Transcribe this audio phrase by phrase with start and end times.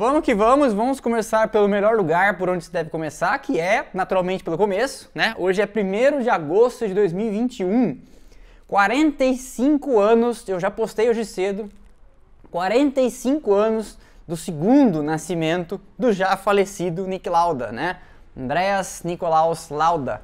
[0.00, 3.86] vamos que vamos, vamos começar pelo melhor lugar por onde se deve começar, que é,
[3.92, 5.34] naturalmente, pelo começo, né?
[5.36, 8.00] Hoje é 1 de agosto de 2021.
[8.66, 11.68] 45 anos, eu já postei hoje cedo,
[12.50, 17.98] 45 anos do segundo nascimento do já falecido Nick Lauda, né?
[18.34, 20.22] Andreas Nikolaus Lauda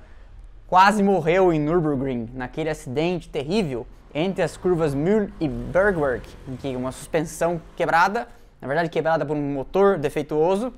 [0.66, 6.74] quase morreu em Nürburgring naquele acidente terrível entre as curvas Mühl e Bergwerk, em que
[6.74, 8.26] uma suspensão quebrada,
[8.66, 10.74] na verdade quebrada por um motor defeituoso,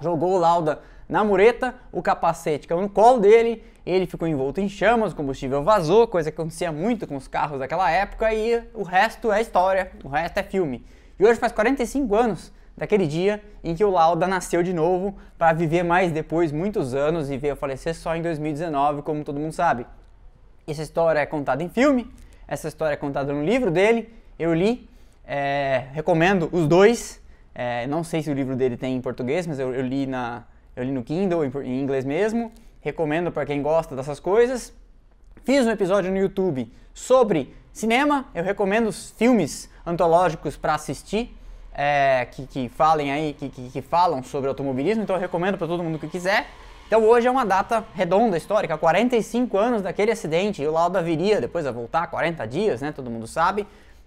[0.00, 4.68] jogou o Lauda na mureta, o capacete caiu no colo dele, ele ficou envolto em
[4.68, 8.84] chamas, o combustível vazou, coisa que acontecia muito com os carros daquela época, e o
[8.84, 10.86] resto é história, o resto é filme.
[11.18, 15.52] E hoje faz 45 anos daquele dia em que o Lauda nasceu de novo para
[15.52, 19.84] viver mais depois muitos anos e veio falecer só em 2019, como todo mundo sabe.
[20.64, 22.08] Essa história é contada em filme,
[22.46, 24.88] essa história é contada no livro dele, eu li,
[25.26, 27.20] é, recomendo os dois.
[27.58, 30.44] É, não sei se o livro dele tem em português, mas eu, eu li, na,
[30.76, 32.52] eu li no Kindle, em, em inglês mesmo.
[32.82, 34.74] Recomendo para quem gosta dessas coisas.
[35.42, 38.26] Fiz um episódio no YouTube sobre cinema.
[38.34, 41.34] Eu recomendo os filmes antológicos para assistir,
[41.72, 45.02] é, que, que falem aí, que, que, que falam sobre automobilismo.
[45.02, 46.46] Então eu recomendo para todo mundo que quiser.
[46.86, 51.40] Então hoje é uma data redonda histórica, 45 anos daquele acidente, e o Lauda viria
[51.40, 53.66] depois a voltar, 40 dias, né, todo mundo sabe,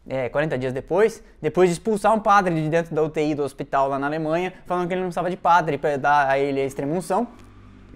[0.10, 3.88] é, 40 dias depois, depois de expulsar um padre de dentro da UTI do hospital
[3.88, 6.66] lá na Alemanha, falando que ele não precisava de padre para dar a ele a
[6.66, 7.28] extremunção,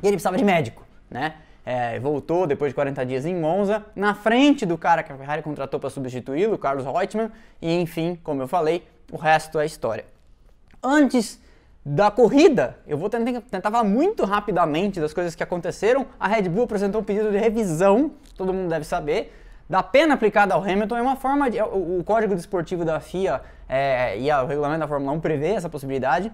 [0.01, 1.33] e ele precisava de médico, né,
[1.65, 5.41] é, voltou depois de 40 dias em Monza, na frente do cara que a Ferrari
[5.41, 10.05] contratou para substituí-lo, Carlos Reutemann, e enfim, como eu falei, o resto é história.
[10.83, 11.41] Antes
[11.85, 16.05] da corrida, eu vou tentar, tentar falar muito rapidamente das coisas que aconteceram.
[16.19, 19.33] A Red Bull apresentou um pedido de revisão, todo mundo deve saber,
[19.69, 20.97] da pena aplicada ao Hamilton.
[20.97, 21.61] É uma forma de.
[21.61, 25.69] O, o Código Desportivo da FIA é, e o regulamento da Fórmula 1 prevê essa
[25.69, 26.31] possibilidade.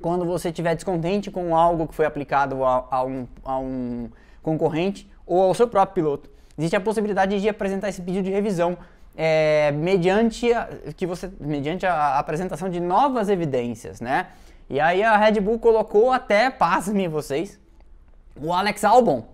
[0.00, 4.10] Quando você estiver descontente com algo que foi aplicado a, a, um, a um
[4.42, 8.76] concorrente ou ao seu próprio piloto, existe a possibilidade de apresentar esse pedido de revisão.
[9.20, 14.28] É, mediante, a, que você, mediante a, a apresentação de novas evidências, né?
[14.70, 17.58] E aí a Red Bull colocou até, pasmem vocês,
[18.40, 19.24] o Alex Albon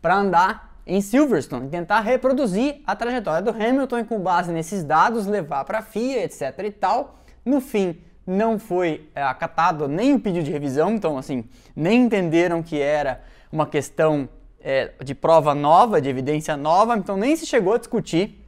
[0.00, 5.26] para andar em Silverstone, tentar reproduzir a trajetória do Hamilton e com base nesses dados
[5.26, 7.18] levar para a FIA, etc e tal.
[7.44, 11.44] No fim, não foi é, acatado nem o pedido de revisão, então assim,
[11.74, 14.28] nem entenderam que era uma questão
[14.60, 18.38] é, de prova nova, de evidência nova, então nem se chegou a discutir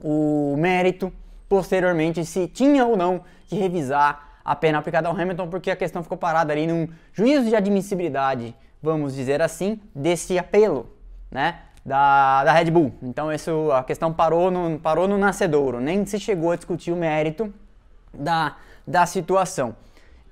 [0.00, 1.12] o mérito
[1.48, 6.02] posteriormente se tinha ou não que revisar a pena aplicada ao Hamilton, porque a questão
[6.02, 10.88] ficou parada ali num juízo de admissibilidade, vamos dizer assim, desse apelo,
[11.30, 11.60] né?
[11.84, 12.92] Da, da Red Bull.
[13.02, 16.96] Então isso, a questão parou no, parou no nascedouro, nem se chegou a discutir o
[16.96, 17.52] mérito
[18.12, 18.56] da,
[18.86, 19.76] da situação.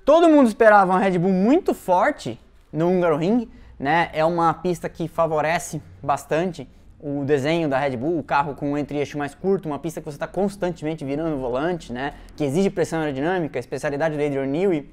[0.03, 2.39] Todo mundo esperava uma Red Bull muito forte
[2.71, 4.09] no Húngaro Ring, né?
[4.13, 6.67] É uma pista que favorece bastante
[6.99, 10.05] o desenho da Red Bull, o carro com um entre-eixo mais curto, uma pista que
[10.05, 12.13] você está constantemente virando o volante, né?
[12.35, 14.91] Que exige pressão aerodinâmica, especialidade do Adrian Newey,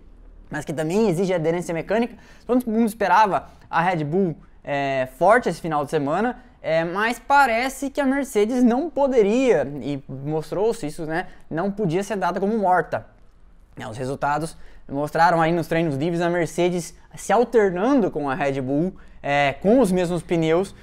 [0.51, 2.15] mas que também exige aderência mecânica.
[2.47, 7.91] Todo mundo esperava a Red Bull é, forte esse final de semana, é, mas parece
[7.91, 11.27] que a Mercedes não poderia, e mostrou-se isso, né?
[11.51, 13.07] Não podia ser dada como morta.
[13.77, 14.57] É, os resultados
[14.89, 19.81] mostraram aí nos treinos livres a Mercedes se alternando com a Red Bull, é, com
[19.81, 20.75] os mesmos pneus,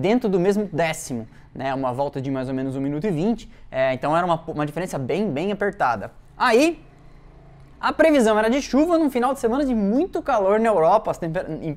[0.00, 1.74] dentro do mesmo décimo, né?
[1.74, 4.64] Uma volta de mais ou menos 1 minuto e 20, é, então era uma, uma
[4.64, 6.12] diferença bem, bem apertada.
[6.36, 6.82] Aí,
[7.84, 11.12] a previsão era de chuva no final de semana de muito calor na Europa,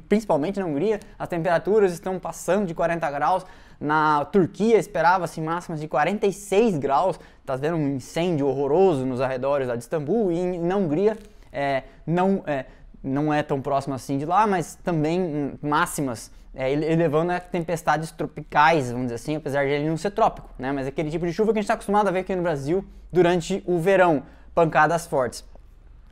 [0.07, 1.01] principalmente na Hungria.
[1.19, 3.45] As temperaturas estão passando de 40 graus.
[3.78, 7.19] Na Turquia esperava-se máximas de 46 graus.
[7.41, 10.31] Está vendo um incêndio horroroso nos arredores de Istambul.
[10.31, 11.17] E na Hungria
[11.51, 12.67] é, não, é,
[13.03, 18.12] não é tão próximo assim de lá, mas também hum, máximas é, elevando a tempestades
[18.12, 20.72] tropicais, vamos dizer assim, apesar de ele não ser trópico, né?
[20.72, 22.43] Mas é aquele tipo de chuva que a gente está acostumado a ver aqui no
[22.43, 24.23] Brasil durante o verão,
[24.55, 25.43] pancadas fortes.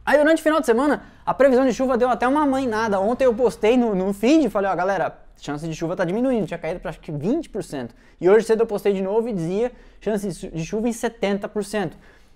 [0.06, 3.00] Aí durante o final de semana, a previsão de chuva deu até uma nada.
[3.00, 6.46] Ontem eu postei no, no feed e falei, ó galera, chance de chuva está diminuindo,
[6.46, 7.90] tinha caído para acho que 20%.
[8.22, 11.94] E hoje cedo eu postei de novo e dizia chance de chuva em 70%.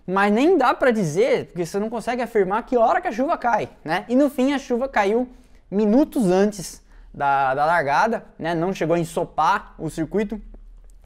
[0.07, 3.37] Mas nem dá para dizer, porque você não consegue afirmar que hora que a chuva
[3.37, 4.05] cai, né?
[4.09, 5.29] E no fim a chuva caiu
[5.69, 6.83] minutos antes
[7.13, 8.55] da, da largada, né?
[8.55, 10.41] Não chegou a ensopar o circuito,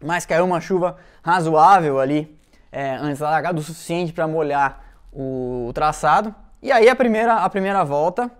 [0.01, 2.33] mas caiu uma chuva razoável ali
[2.71, 6.33] é, antes da largada, o suficiente para molhar o, traçado.
[6.63, 8.31] E aí a primeira, a primeira volta,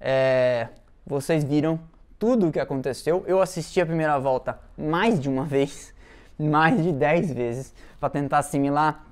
[0.00, 0.66] é,
[1.06, 1.78] vocês viram
[2.18, 3.22] tudo o que aconteceu.
[3.28, 5.94] Eu assisti a primeira volta mais de uma vez,
[6.36, 9.06] mais de 10 vezes, para tentar assimilar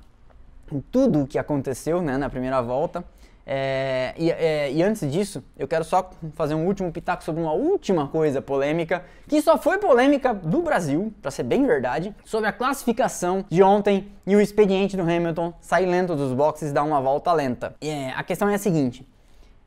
[0.90, 3.04] tudo o que aconteceu né, na primeira volta.
[3.50, 7.54] É, e, é, e, antes disso, eu quero só fazer um último pitaco sobre uma
[7.54, 12.52] última coisa polêmica, que só foi polêmica do Brasil, para ser bem verdade, sobre a
[12.52, 17.00] classificação de ontem e o expediente do Hamilton sair lento dos boxes e dar uma
[17.00, 17.74] volta lenta.
[17.80, 19.08] É, a questão é a seguinte: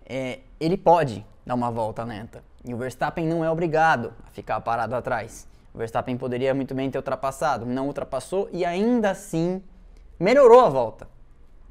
[0.06, 4.62] é, ele pode dar uma volta lenta e o Verstappen não é obrigado a ficar
[4.62, 5.48] parado atrás.
[5.74, 9.64] O Verstappen poderia muito bem ter ultrapassado, não ultrapassou e ainda assim
[10.20, 11.08] melhorou a volta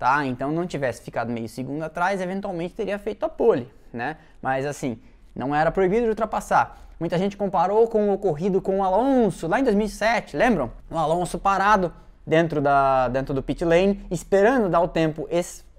[0.01, 0.25] tá?
[0.25, 4.17] Então não tivesse ficado meio segundo atrás, eventualmente teria feito a pole, né?
[4.41, 4.99] Mas assim,
[5.37, 6.89] não era proibido de ultrapassar.
[6.99, 10.73] Muita gente comparou com o ocorrido com o Alonso lá em 2007, lembram?
[10.91, 11.93] O Alonso parado
[12.27, 15.29] dentro, da, dentro do pit lane, esperando dar o tempo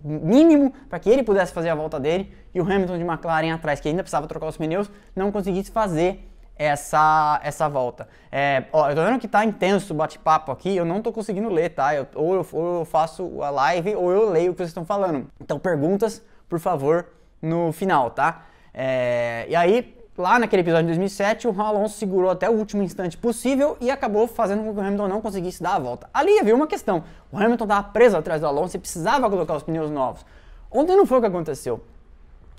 [0.03, 3.79] mínimo para que ele pudesse fazer a volta dele, e o Hamilton de McLaren atrás,
[3.79, 6.30] que ainda precisava trocar os pneus, não conseguisse fazer
[6.65, 8.07] essa, essa volta.
[8.31, 11.49] É, ó, eu tô vendo que tá intenso o bate-papo aqui, eu não tô conseguindo
[11.49, 11.95] ler, tá?
[11.95, 14.85] Eu, ou, eu, ou eu faço a live ou eu leio o que vocês estão
[14.85, 15.27] falando.
[15.39, 17.07] Então, perguntas, por favor,
[17.41, 18.43] no final, tá?
[18.73, 23.17] É, e aí, lá naquele episódio de 2007, o Alonso segurou até o último instante
[23.17, 26.09] possível e acabou fazendo com que o Hamilton não conseguisse dar a volta.
[26.13, 29.63] Ali havia uma questão: o Hamilton estava preso atrás do Alonso e precisava colocar os
[29.63, 30.23] pneus novos.
[30.69, 31.83] Ontem não foi o que aconteceu.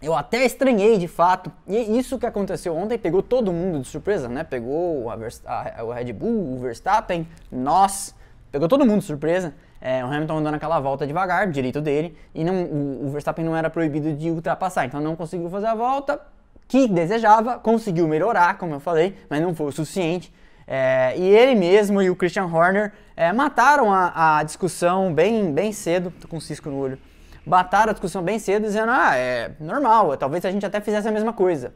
[0.03, 4.29] Eu até estranhei de fato, e isso que aconteceu ontem pegou todo mundo de surpresa,
[4.29, 4.43] né?
[4.43, 8.13] Pegou a, o Red Bull, o Verstappen, nós,
[8.51, 9.55] pegou todo mundo de surpresa.
[9.81, 13.57] É, o Hamilton andando aquela volta devagar, direito dele, e não, o, o Verstappen não
[13.57, 16.21] era proibido de ultrapassar, então não conseguiu fazer a volta
[16.67, 20.33] que desejava, conseguiu melhorar, como eu falei, mas não foi o suficiente.
[20.67, 25.73] É, e ele mesmo e o Christian Horner é, mataram a, a, discussão bem, bem
[25.73, 26.99] cedo, tô com um cisco no olho
[27.47, 31.13] bataram a discussão bem cedo dizendo, ah, é normal, talvez a gente até fizesse a
[31.13, 31.73] mesma coisa.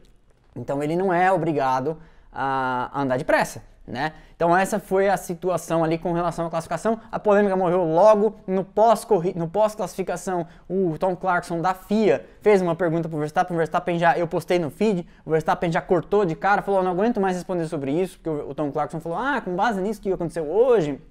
[0.55, 1.97] Então ele não é obrigado
[2.31, 4.13] a andar depressa, né?
[4.35, 6.99] Então essa foi a situação ali com relação à classificação.
[7.11, 9.05] A polêmica morreu logo no pós
[9.35, 10.45] no pós-classificação.
[10.69, 13.55] O Tom Clarkson da FIA fez uma pergunta pro Verstappen.
[13.55, 15.07] O Verstappen já eu postei no feed.
[15.25, 18.53] O Verstappen já cortou de cara, falou: "Não aguento mais responder sobre isso", porque o,
[18.53, 21.01] Tom Clarkson falou: "Ah, com base nisso que aconteceu hoje,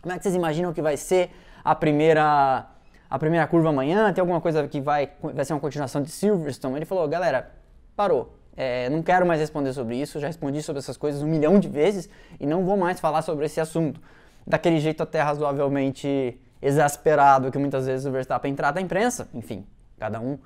[0.00, 1.30] como é que vocês imaginam que vai ser
[1.62, 2.66] a primeira
[3.10, 6.76] a primeira curva amanhã, tem alguma coisa que vai, vai ser uma continuação de Silverstone.
[6.76, 7.50] Ele falou, galera,
[7.96, 8.36] parou.
[8.56, 11.68] É, não quero mais responder sobre isso, já respondi sobre essas coisas um milhão de
[11.68, 12.08] vezes
[12.38, 14.00] e não vou mais falar sobre esse assunto.
[14.46, 19.66] Daquele jeito até razoavelmente exasperado que muitas vezes o Verstappen trata a imprensa, enfim,
[19.98, 20.38] cada um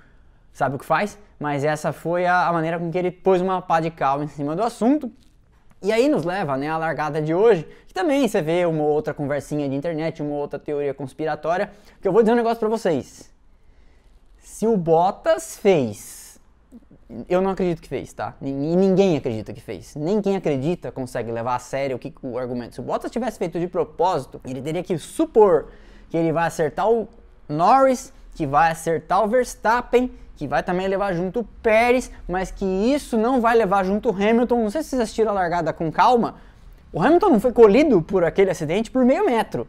[0.52, 3.60] sabe o que faz, mas essa foi a, a maneira com que ele pôs uma
[3.60, 5.12] pá de cal em cima do assunto
[5.84, 9.12] e aí nos leva né, à largada de hoje, que também você vê uma outra
[9.12, 11.70] conversinha de internet, uma outra teoria conspiratória,
[12.00, 13.30] que eu vou dizer um negócio para vocês.
[14.38, 16.40] Se o Bottas fez,
[17.28, 18.34] eu não acredito que fez, tá?
[18.40, 19.94] E ninguém acredita que fez.
[19.94, 22.76] Nem quem acredita consegue levar a sério o que o argumento.
[22.76, 25.66] Se o Bottas tivesse feito de propósito, ele teria que supor
[26.08, 27.06] que ele vai acertar o
[27.46, 32.64] Norris, que vai acertar o Verstappen que vai também levar junto o Pérez, mas que
[32.64, 34.62] isso não vai levar junto o Hamilton.
[34.62, 36.36] Não sei se vocês assistiram a largada com calma.
[36.92, 39.66] O Hamilton não foi colhido por aquele acidente por meio metro.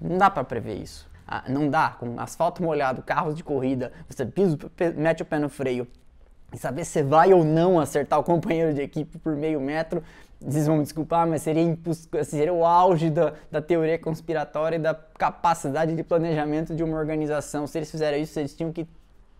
[0.00, 1.10] Não dá para prever isso.
[1.26, 4.58] Ah, não dá, com asfalto molhado, carros de corrida, você pisa,
[4.96, 5.86] mete o pé no freio
[6.52, 10.02] e saber se vai ou não acertar o companheiro de equipe por meio metro,
[10.38, 11.78] vocês vão me desculpar, mas seria,
[12.24, 17.66] seria o auge da, da teoria conspiratória e da capacidade de planejamento de uma organização.
[17.66, 18.86] Se eles fizeram isso, eles tinham que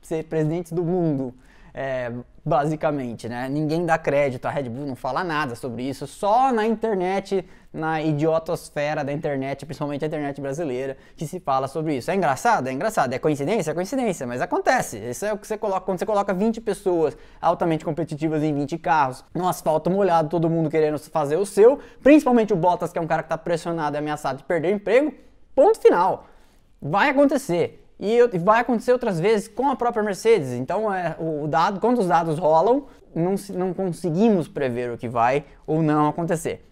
[0.03, 1.35] ser presidentes do mundo,
[1.75, 2.13] é,
[2.45, 3.49] basicamente, né?
[3.49, 8.03] Ninguém dá crédito, a Red Bull não fala nada sobre isso, só na internet, na
[8.03, 12.11] idiotosfera da internet, principalmente a internet brasileira, que se fala sobre isso.
[12.11, 12.69] É engraçado?
[12.69, 13.13] É engraçado.
[13.13, 13.71] É coincidência?
[13.71, 14.99] É coincidência, mas acontece.
[14.99, 18.77] Isso é o que você coloca quando você coloca 20 pessoas altamente competitivas em 20
[18.79, 23.03] carros, no asfalto molhado, todo mundo querendo fazer o seu, principalmente o Bottas, que é
[23.03, 25.15] um cara que está pressionado e ameaçado de perder emprego.
[25.55, 26.27] Ponto final.
[26.81, 27.82] Vai acontecer.
[28.01, 30.53] E vai acontecer outras vezes com a própria Mercedes.
[30.53, 35.45] Então, é, o dado, quando os dados rolam, não, não conseguimos prever o que vai
[35.67, 36.69] ou não acontecer.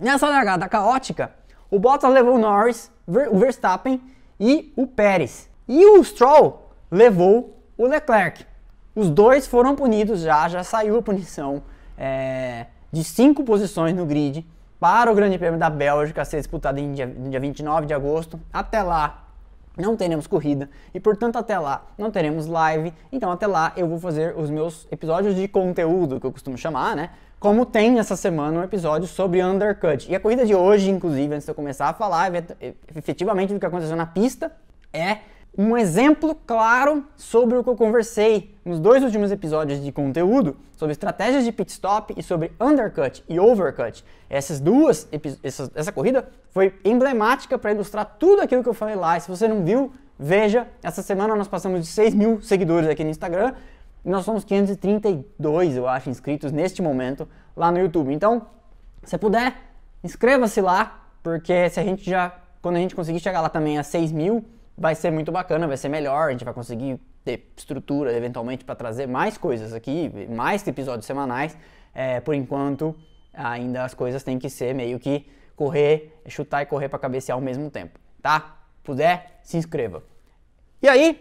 [0.00, 1.32] Nessa largada caótica,
[1.70, 4.00] o Bottas levou o Norris, o Verstappen
[4.40, 5.48] e o Pérez.
[5.68, 8.44] E o Stroll levou o Leclerc.
[8.94, 11.62] Os dois foram punidos já, já saiu a punição
[11.96, 14.46] é, de cinco posições no grid
[14.78, 18.38] para o Grande Prêmio da Bélgica ser disputado em dia, dia 29 de agosto.
[18.52, 19.28] Até lá,
[19.76, 22.92] não teremos corrida e portanto até lá não teremos live.
[23.10, 26.94] Então até lá eu vou fazer os meus episódios de conteúdo que eu costumo chamar,
[26.94, 27.10] né?
[27.38, 30.08] Como tem essa semana um episódio sobre undercut.
[30.08, 32.30] E a corrida de hoje, inclusive, antes de eu começar a falar
[32.94, 34.52] efetivamente do que aconteceu na pista,
[34.92, 35.18] é
[35.56, 40.92] um exemplo claro sobre o que eu conversei nos dois últimos episódios de conteúdo, sobre
[40.92, 44.02] estratégias de pit stop e sobre undercut e overcut.
[44.30, 45.06] Essas duas,
[45.42, 49.18] essa, essa corrida foi emblemática para ilustrar tudo aquilo que eu falei lá.
[49.18, 53.04] E se você não viu, veja, essa semana nós passamos de 6 mil seguidores aqui
[53.04, 53.54] no Instagram
[54.04, 58.12] e nós somos 532, eu acho, inscritos neste momento lá no YouTube.
[58.12, 58.46] Então,
[59.04, 59.54] se puder,
[60.02, 63.82] inscreva-se lá, porque se a gente já, quando a gente conseguir chegar lá também a
[63.82, 64.44] 6 mil,
[64.76, 68.74] vai ser muito bacana, vai ser melhor, a gente vai conseguir ter estrutura eventualmente para
[68.74, 71.56] trazer mais coisas aqui, mais episódios semanais.
[71.94, 72.96] É, por enquanto,
[73.32, 77.42] ainda as coisas têm que ser meio que correr, chutar e correr para cabecear ao
[77.42, 78.56] mesmo tempo, tá?
[78.82, 80.02] Puder, se inscreva.
[80.82, 81.20] E aí,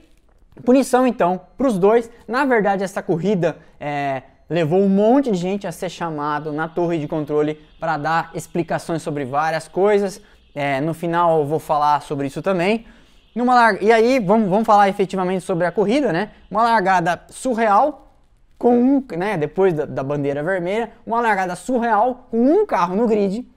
[0.65, 2.09] punição então para os dois.
[2.27, 6.97] Na verdade, essa corrida é, levou um monte de gente a ser chamado na torre
[6.97, 10.21] de controle para dar explicações sobre várias coisas.
[10.55, 12.85] É, no final eu vou falar sobre isso também.
[13.33, 13.77] Numa.
[13.79, 16.31] E aí, vamos, vamos falar efetivamente sobre a corrida, né?
[16.49, 18.11] Uma largada surreal,
[18.57, 23.07] com um, né, depois da, da, bandeira vermelha, uma largada surreal com um carro no
[23.07, 23.47] grid.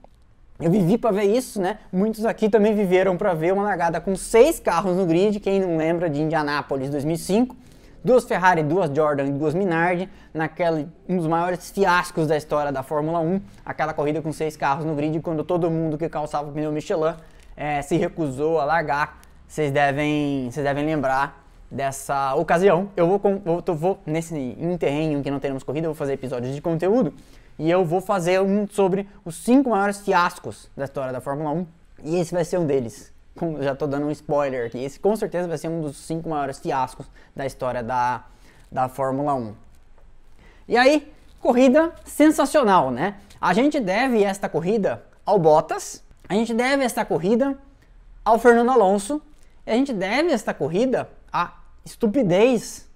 [0.59, 1.77] Eu vivi para ver isso, né?
[1.91, 5.39] Muitos aqui também viveram para ver uma largada com seis carros no grid.
[5.39, 7.55] Quem não lembra de Indianápolis 2005,
[8.03, 12.81] duas Ferrari, duas Jordan e duas Minardi, naquele um dos maiores fiascos da história da
[12.81, 16.53] Fórmula 1, aquela corrida com seis carros no grid, quando todo mundo que calçava o
[16.53, 17.15] pneu Michelin
[17.55, 22.89] é, se recusou a largar vocês devem, vocês devem lembrar dessa ocasião.
[22.95, 23.21] Eu vou,
[23.65, 27.13] eu vou nesse em terreno que não teremos corrida, eu vou fazer episódios de conteúdo
[27.57, 31.67] e eu vou fazer um sobre os cinco maiores fiascos da história da Fórmula 1
[32.03, 33.13] e esse vai ser um deles.
[33.61, 34.79] já estou dando um spoiler aqui.
[34.83, 38.25] Esse com certeza vai ser um dos cinco maiores fiascos da história da,
[38.71, 39.53] da Fórmula 1.
[40.67, 43.15] E aí, corrida sensacional, né?
[43.39, 47.57] A gente deve esta corrida ao Bottas, a gente deve esta corrida
[48.23, 49.21] ao Fernando Alonso
[49.65, 51.53] e a gente deve esta corrida à
[51.83, 52.87] estupidez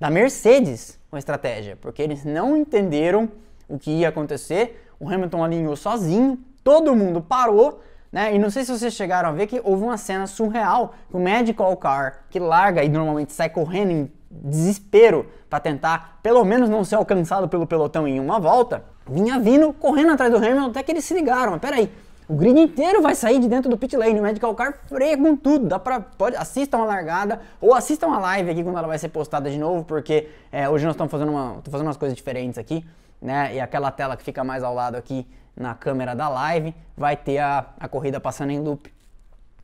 [0.00, 3.28] da Mercedes com a estratégia, porque eles não entenderam
[3.68, 4.88] o que ia acontecer.
[4.98, 8.34] O Hamilton alinhou sozinho, todo mundo parou, né?
[8.34, 11.20] E não sei se vocês chegaram a ver que houve uma cena surreal que o
[11.20, 16.84] Medical Car, que larga e normalmente sai correndo em desespero para tentar pelo menos não
[16.84, 20.92] ser alcançado pelo pelotão em uma volta, vinha vindo correndo atrás do Hamilton até que
[20.92, 21.58] eles se ligaram.
[21.58, 21.90] Peraí,
[22.28, 24.18] o grid inteiro vai sair de dentro do pit lane.
[24.18, 25.66] O Medical Car freia com tudo.
[25.66, 29.08] Dá pra, pode, assistam a largada ou assistam a live aqui quando ela vai ser
[29.08, 32.84] postada de novo, porque é, hoje nós estamos fazendo, uma, fazendo umas coisas diferentes aqui,
[33.20, 33.54] né?
[33.54, 35.26] E aquela tela que fica mais ao lado aqui
[35.56, 38.92] na câmera da live vai ter a, a corrida passando em loop,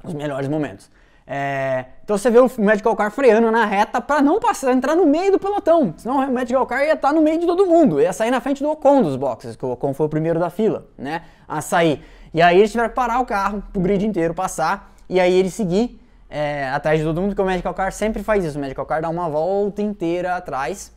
[0.04, 0.90] os melhores momentos.
[1.32, 5.06] É, então você vê o Medical Car freando na reta para não passar, entrar no
[5.06, 5.94] meio do pelotão.
[5.96, 8.40] Senão o Medical Car ia estar tá no meio de todo mundo, ia sair na
[8.40, 11.22] frente do Ocon dos boxes, que o Ocon foi o primeiro da fila, né?
[11.46, 12.02] A sair.
[12.32, 15.50] E aí eles tiveram que parar o carro pro grid inteiro passar e aí ele
[15.50, 18.56] seguir é, atrás de todo mundo, porque o Medical Car sempre faz isso.
[18.56, 20.92] O Medical Car dá uma volta inteira atrás.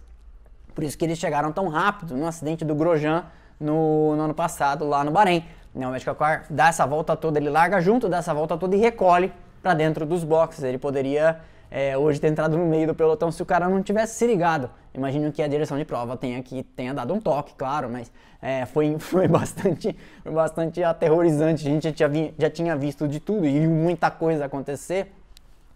[0.75, 3.25] Por isso que eles chegaram tão rápido no acidente do Grosjean
[3.59, 5.43] no, no ano passado lá no Bahrein.
[5.73, 8.75] Né, o Medical Car dá essa volta toda, ele larga junto, dá essa volta toda
[8.75, 10.63] e recolhe para dentro dos boxes.
[10.63, 11.39] Ele poderia
[11.71, 14.69] é, hoje ter entrado no meio do pelotão se o cara não tivesse se ligado.
[14.93, 18.11] Imagino que a direção de prova tenha, que, tenha dado um toque, claro, mas
[18.43, 21.65] é, foi, foi, bastante, foi bastante aterrorizante.
[21.65, 25.13] A gente já tinha, já tinha visto de tudo e muita coisa acontecer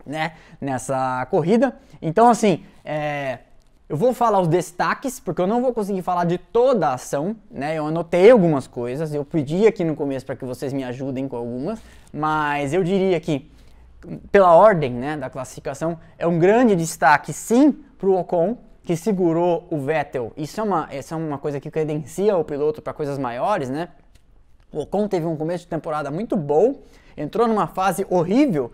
[0.05, 1.77] né, nessa corrida.
[2.01, 3.39] Então, assim, é,
[3.87, 7.37] eu vou falar os destaques, porque eu não vou conseguir falar de toda a ação,
[7.49, 7.77] né?
[7.77, 11.37] Eu anotei algumas coisas, eu pedi aqui no começo para que vocês me ajudem com
[11.37, 11.81] algumas,
[12.11, 13.49] mas eu diria que
[14.31, 18.57] pela ordem né, da classificação, é um grande destaque sim para o Ocon,
[18.87, 20.31] que segurou o Vettel.
[20.37, 23.89] Isso é uma, isso é uma coisa que credencia o piloto para coisas maiores, né?
[24.71, 26.73] O Ocon teve um começo de temporada muito bom,
[27.17, 28.71] entrou numa fase horrível,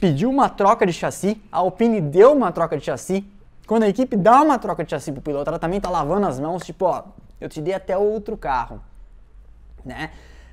[0.00, 3.24] pediu uma troca de chassi, a Alpine deu uma troca de chassi.
[3.68, 6.40] Quando a equipe dá uma troca de chassi pro piloto, ela também tá lavando as
[6.40, 7.04] mãos, tipo, ó,
[7.40, 8.80] eu te dei até outro carro,
[9.84, 10.10] né?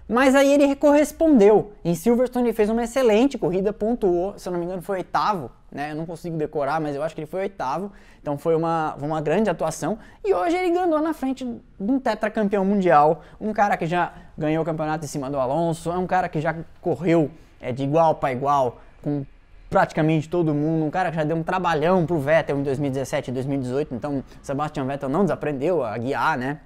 [0.07, 1.73] Mas aí ele correspondeu.
[1.83, 5.51] Em Silverstone ele fez uma excelente corrida, pontuou, se eu não me engano foi oitavo,
[5.69, 5.91] né?
[5.91, 7.91] Eu não consigo decorar, mas eu acho que ele foi oitavo.
[8.21, 9.97] Então foi uma, uma grande atuação.
[10.23, 14.63] E hoje ele ganhou na frente de um tetracampeão mundial, um cara que já ganhou
[14.63, 18.15] o campeonato em cima do Alonso, é um cara que já correu é, de igual
[18.15, 19.25] para igual com
[19.69, 23.33] praticamente todo mundo, um cara que já deu um trabalhão pro Vettel em 2017 e
[23.33, 26.59] 2018, então Sebastian Vettel não desaprendeu a guiar, né?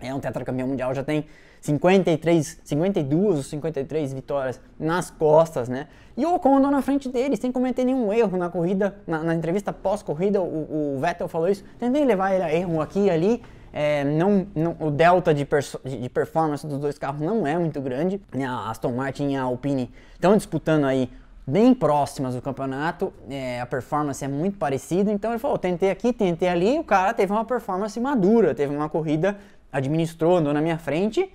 [0.00, 1.26] É um tetracampeão mundial, já tem
[1.60, 5.88] 53, 52 ou 53 vitórias nas costas, né?
[6.16, 9.34] E o Ocon andou na frente dele, sem cometer nenhum erro na corrida, na, na
[9.34, 11.64] entrevista pós-corrida, o, o, Vettel falou isso.
[11.78, 13.42] Tentei levar ele a erro aqui e ali.
[13.72, 15.46] É, não, não, o delta de,
[15.84, 18.20] de, performance dos dois carros não é muito grande.
[18.34, 21.08] A Aston Martin e a Alpine estão disputando aí
[21.46, 25.12] bem próximas do campeonato, é, a performance é muito parecida.
[25.12, 26.78] Então ele falou: tentei aqui, tentei ali.
[26.78, 29.38] O cara teve uma performance madura, teve uma corrida,
[29.70, 31.30] administrou, andou na minha frente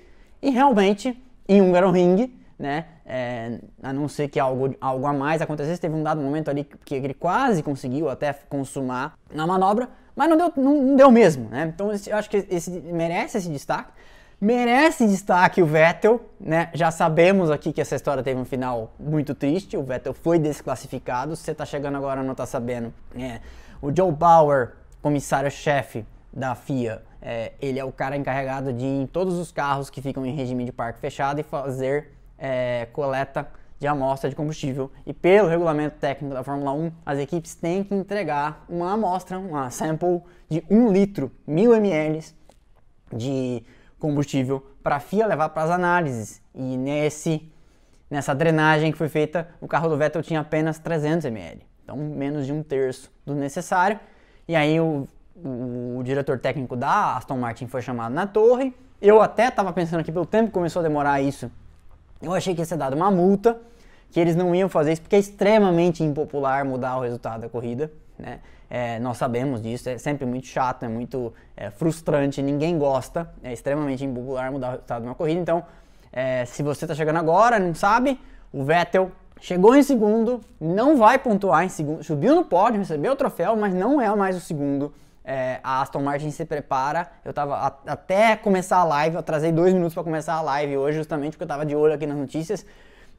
[0.45, 2.85] e realmente, em Hungaroring, né?
[3.03, 6.63] É, a não ser que algo, algo a mais acontecesse, teve um dado momento ali
[6.63, 11.49] que ele quase conseguiu até consumar na manobra, mas não deu, não, não deu mesmo,
[11.49, 11.71] né?
[11.73, 13.91] Então eu acho que esse merece esse destaque.
[14.39, 16.69] Merece destaque o Vettel, né?
[16.73, 19.77] Já sabemos aqui que essa história teve um final muito triste.
[19.77, 21.35] O Vettel foi desclassificado.
[21.35, 23.39] Se você está chegando agora não está sabendo, é,
[23.81, 29.07] o Joe Bauer, comissário-chefe da FIA, é, ele é o cara encarregado de ir em
[29.07, 33.47] todos os carros que ficam em regime de parque fechado e fazer é, coleta
[33.79, 34.91] de amostra de combustível.
[35.07, 39.71] E pelo regulamento técnico da Fórmula 1, as equipes têm que entregar uma amostra, uma
[39.71, 42.23] sample de 1 litro, 1000 ml
[43.11, 43.63] de
[43.97, 46.43] combustível para a FIA levar para as análises.
[46.53, 47.51] E nesse,
[48.07, 52.45] nessa drenagem que foi feita, o carro do Vettel tinha apenas 300 ml, então menos
[52.45, 53.99] de um terço do necessário.
[54.47, 58.73] E aí o, o, diretor técnico da Aston Martin foi chamado na torre.
[59.01, 61.51] Eu até estava pensando aqui pelo tempo que começou a demorar isso
[62.21, 63.57] eu achei que ia ser dado uma multa,
[64.09, 67.91] que eles não iam fazer isso porque é extremamente impopular mudar o resultado da corrida.
[68.17, 68.39] Né?
[68.69, 73.53] É, nós sabemos disso, é sempre muito chato, é muito é, frustrante, ninguém gosta, é
[73.53, 75.39] extremamente impopular mudar o resultado de uma corrida.
[75.39, 75.63] Então,
[76.11, 78.19] é, se você está chegando agora, não sabe,
[78.51, 83.15] o Vettel chegou em segundo, não vai pontuar em segundo, subiu no pódio, recebeu o
[83.15, 84.93] troféu, mas não é mais o segundo
[85.25, 87.09] é, a Aston Martin se prepara.
[87.25, 90.77] Eu tava a, até começar a live, eu atrasei dois minutos para começar a live
[90.77, 92.65] hoje, justamente porque eu tava de olho aqui nas notícias.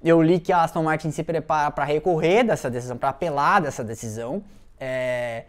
[0.04, 3.82] Eu li que a Aston Martin se prepara para recorrer dessa decisão, para apelar dessa
[3.82, 4.44] decisão.
[4.78, 5.44] É,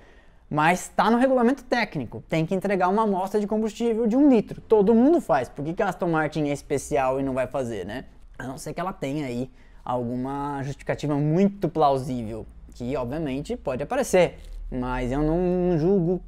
[0.50, 2.24] mas está no regulamento técnico.
[2.28, 4.60] Tem que entregar uma amostra de combustível de um litro.
[4.62, 5.50] Todo mundo faz.
[5.50, 8.06] Por que, que a Aston Martin é especial e não vai fazer, né?
[8.40, 9.52] A não ser que ela tenha aí
[9.84, 14.40] alguma justificativa muito plausível, que obviamente pode aparecer.
[14.72, 16.22] Mas eu não julgo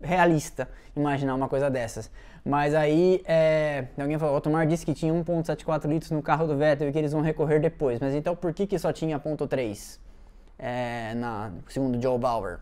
[0.00, 2.10] realista imaginar uma coisa dessas.
[2.44, 6.56] Mas aí, é, alguém falou, o Otmar disse que tinha 1.74 litros no carro do
[6.56, 7.98] Vettel e que eles vão recorrer depois.
[7.98, 9.98] Mas então por que, que só tinha 0.3
[10.58, 12.58] é, na, segundo Joe Bauer?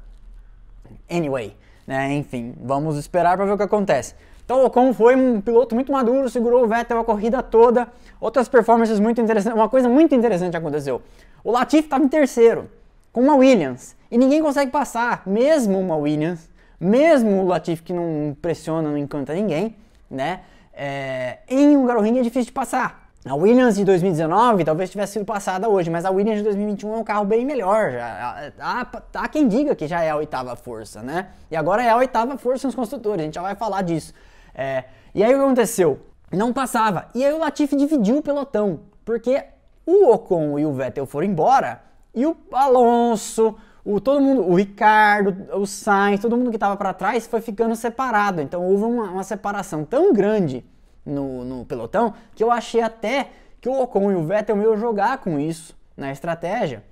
[1.11, 1.55] Anyway,
[1.87, 4.15] né, enfim, vamos esperar para ver o que acontece.
[4.45, 7.89] Então o Ocon foi um piloto muito maduro, segurou o Vettel a corrida toda.
[8.21, 9.59] Outras performances muito interessantes.
[9.59, 11.03] Uma coisa muito interessante aconteceu.
[11.43, 12.71] O Latifi estava em terceiro,
[13.13, 13.97] com uma Williams.
[14.11, 16.49] E ninguém consegue passar, mesmo uma Williams
[16.81, 19.77] mesmo o Latifi que não impressiona, não encanta ninguém,
[20.11, 20.41] né?
[20.73, 23.05] É, em um Ring é difícil de passar.
[23.27, 26.97] A Williams de 2019 talvez tivesse sido passada hoje, mas a Williams de 2021 é
[26.99, 27.93] um carro bem melhor.
[27.93, 31.29] Já, há, há quem diga que já é a oitava força, né?
[31.51, 34.13] E agora é a oitava força nos construtores, a gente já vai falar disso.
[34.55, 34.85] É,
[35.15, 36.01] e aí o que aconteceu?
[36.31, 37.07] Não passava.
[37.15, 39.43] E aí o Latifi dividiu o pelotão, porque
[39.87, 41.81] o Ocon e o Vettel foram embora
[42.15, 46.95] e o Alonso, o, todo mundo, o Ricardo, o Sainz, todo mundo que estava para
[46.95, 48.41] trás foi ficando separado.
[48.41, 50.65] Então houve uma, uma separação tão grande
[51.05, 55.19] no, no, pelotão que eu achei até que o Ocon e o Vettel iam jogar
[55.19, 56.83] com isso na estratégia.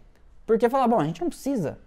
[0.47, 1.79] Porque falar, bom, a gente não precisa,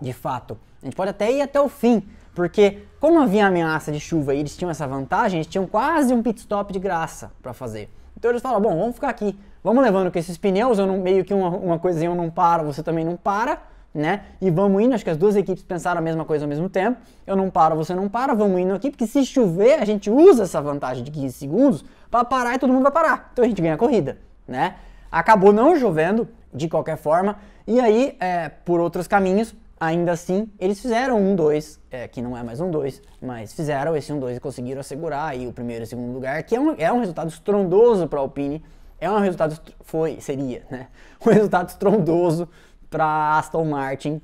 [0.00, 0.56] de fato.
[0.80, 2.02] A gente pode até ir até o fim.
[2.36, 6.22] Porque como havia ameaça de chuva e eles tinham essa vantagem, eles tinham quase um
[6.22, 7.88] pit stop de graça para fazer.
[8.16, 9.36] Então eles falaram, bom, vamos ficar aqui.
[9.62, 12.64] Vamos levando com esses pneus, eu não, meio que uma, uma coisinha eu não paro,
[12.64, 14.22] você também não para né?
[14.40, 16.98] E vamos indo, acho que as duas equipes pensaram a mesma coisa ao mesmo tempo.
[17.24, 20.42] Eu não paro, você não para, vamos indo aqui, porque se chover, a gente usa
[20.42, 23.30] essa vantagem de 15 segundos para parar e todo mundo vai parar.
[23.32, 24.74] Então a gente ganha a corrida, né?
[25.12, 30.80] Acabou não chovendo, de qualquer forma, e aí, é, por outros caminhos, ainda assim, eles
[30.80, 34.36] fizeram um 2, é, que não é mais um 2, mas fizeram esse um 2
[34.36, 37.00] e conseguiram assegurar aí o primeiro e o segundo lugar, que é um, é um
[37.00, 38.62] resultado estrondoso para a Alpine,
[39.00, 40.88] é um resultado, foi, seria, né?
[41.26, 42.48] Um resultado estrondoso
[42.94, 44.22] para Aston Martin,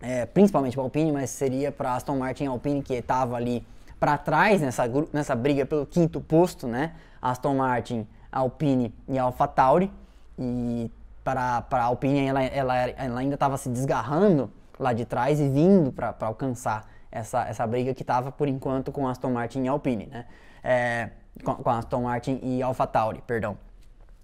[0.00, 3.62] é, principalmente para Alpine, mas seria para Aston Martin e Alpine que estava ali
[3.98, 6.94] para trás nessa, nessa briga pelo quinto posto, né?
[7.20, 9.92] Aston Martin, Alpine e AlphaTauri.
[10.38, 10.90] E
[11.22, 15.92] para a Alpine ela, ela, ela ainda estava se desgarrando lá de trás e vindo
[15.92, 20.24] para alcançar essa, essa briga que estava por enquanto com Aston Martin e Alpine, né?
[20.64, 21.10] É,
[21.44, 23.58] com, com Aston Martin e AlphaTauri, perdão.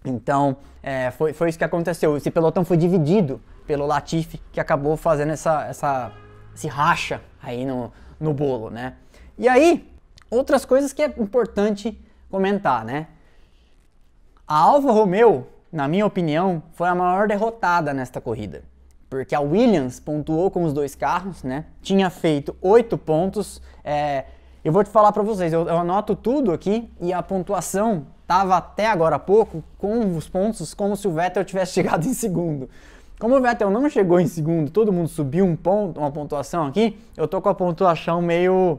[0.03, 2.17] Então, é, foi, foi isso que aconteceu.
[2.17, 6.12] Esse pelotão foi dividido pelo Latifi, que acabou fazendo essa, essa,
[6.55, 8.94] esse racha aí no, no bolo, né?
[9.38, 9.92] E aí,
[10.31, 12.00] outras coisas que é importante
[12.31, 13.09] comentar, né?
[14.46, 18.62] A Alfa Romeo, na minha opinião, foi a maior derrotada nesta corrida.
[19.11, 21.66] Porque a Williams pontuou com os dois carros, né?
[21.83, 23.61] Tinha feito oito pontos.
[23.85, 24.24] É,
[24.64, 28.57] eu vou te falar para vocês, eu, eu anoto tudo aqui e a pontuação estava
[28.57, 32.68] até agora há pouco com os pontos como se o Vettel tivesse chegado em segundo.
[33.18, 36.98] Como o Vettel não chegou em segundo, todo mundo subiu um ponto, uma pontuação aqui,
[37.16, 38.79] eu tô com a pontuação meio,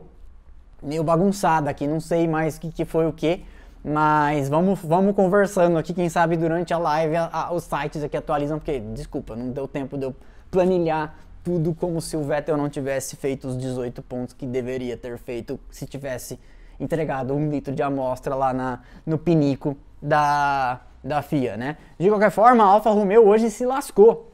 [0.82, 3.44] meio bagunçada aqui, não sei mais o que, que foi o que,
[3.84, 8.16] Mas vamos, vamos conversando aqui, quem sabe durante a live a, a, os sites aqui
[8.16, 10.16] atualizam, porque, desculpa, não deu tempo de eu
[10.52, 15.18] planilhar tudo como se o Vettel não tivesse feito os 18 pontos que deveria ter
[15.18, 16.40] feito se tivesse
[16.80, 21.78] entregado um litro de amostra lá na, no pinico da, da FIA, né?
[22.00, 24.32] De qualquer forma, a Alfa Romeo hoje se lascou,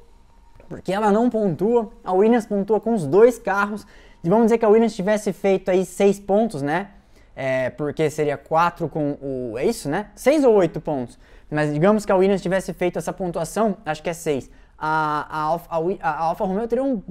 [0.67, 3.86] porque ela não pontua, a Williams pontua com os dois carros,
[4.23, 6.89] e vamos dizer que a Williams tivesse feito aí seis pontos, né?
[7.36, 9.58] É, porque seria 4 com o.
[9.58, 10.12] É isso, né?
[10.15, 11.17] 6 ou 8 pontos.
[11.49, 14.49] Mas digamos que a Williams tivesse feito essa pontuação, acho que é 6
[14.86, 15.69] a, a, Alfa,
[16.02, 17.02] a, a Alfa Romeo teria um.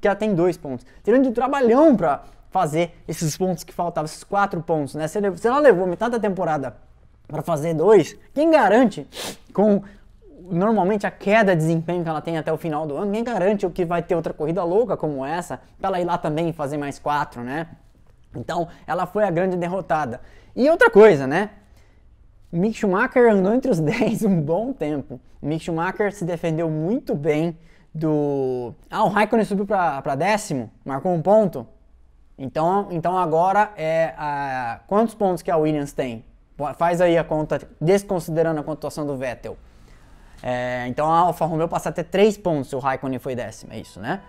[0.00, 0.86] que ela tem dois pontos.
[1.02, 5.06] Teria um trabalhão para fazer esses pontos que faltavam, esses quatro pontos, né?
[5.06, 6.76] Se ela levou metade da temporada
[7.26, 9.06] para fazer dois, quem garante
[9.52, 9.82] com
[10.50, 13.64] normalmente a queda de desempenho que ela tem até o final do ano, quem garante
[13.64, 16.52] o que vai ter outra corrida louca como essa, para ela ir lá também e
[16.52, 17.68] fazer mais quatro, né?
[18.36, 20.20] Então, ela foi a grande derrotada.
[20.54, 21.50] E outra coisa, né?
[22.52, 25.20] Mick Schumacher andou entre os 10 um bom tempo.
[25.40, 27.56] Mick Schumacher se defendeu muito bem
[27.94, 28.74] do.
[28.90, 31.66] Ah, o Raikkonen subiu para décimo, marcou um ponto.
[32.36, 34.14] Então, então agora é.
[34.16, 34.80] A...
[34.86, 36.24] Quantos pontos que a Williams tem?
[36.76, 39.56] Faz aí a conta, desconsiderando a pontuação do Vettel.
[40.42, 43.72] É, então a Alfa Romeo passa a ter 3 pontos se o Raikkonen foi décimo,
[43.72, 44.20] é isso, né?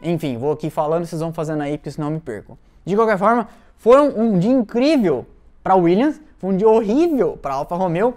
[0.00, 2.58] Enfim, vou aqui falando, vocês vão fazendo aí, porque senão eu me perco.
[2.84, 5.26] De qualquer forma, foi um, um dia incrível
[5.62, 8.16] para Williams, foi um dia horrível para Alfa Romeo.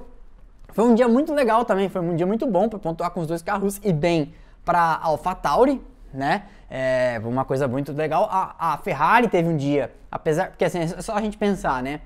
[0.69, 3.27] Foi um dia muito legal também, foi um dia muito bom para pontuar com os
[3.27, 5.81] dois carros e bem para Alfa Tauri,
[6.13, 6.43] né?
[6.69, 8.29] É uma coisa muito legal.
[8.31, 11.99] A, a, Ferrari teve um dia, apesar, porque assim, é só a gente pensar, né?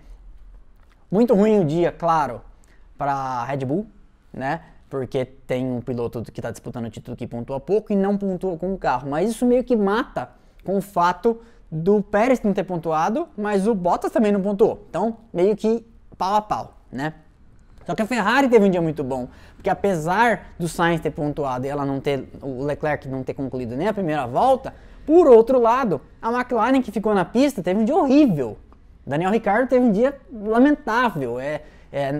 [1.09, 2.41] Muito ruim o dia, claro,
[2.97, 3.85] para Red Bull,
[4.33, 4.61] né?
[4.89, 8.57] Porque tem um piloto que está disputando o título que pontua pouco e não pontua
[8.57, 9.09] com o carro.
[9.09, 10.29] Mas isso meio que mata
[10.63, 11.39] com o fato
[11.71, 14.85] do Pérez não ter pontuado, mas o Bottas também não pontuou.
[14.89, 15.85] Então, meio que
[16.17, 17.13] pau a pau, né?
[17.85, 21.67] Só que a Ferrari teve um dia muito bom, porque apesar do Sainz ter pontuado
[21.67, 24.73] e ela não ter, o Leclerc não ter concluído nem a primeira volta,
[25.05, 28.57] por outro lado, a McLaren que ficou na pista teve um dia horrível.
[29.05, 31.39] Daniel Ricciardo teve um dia lamentável.
[31.39, 32.11] É, é,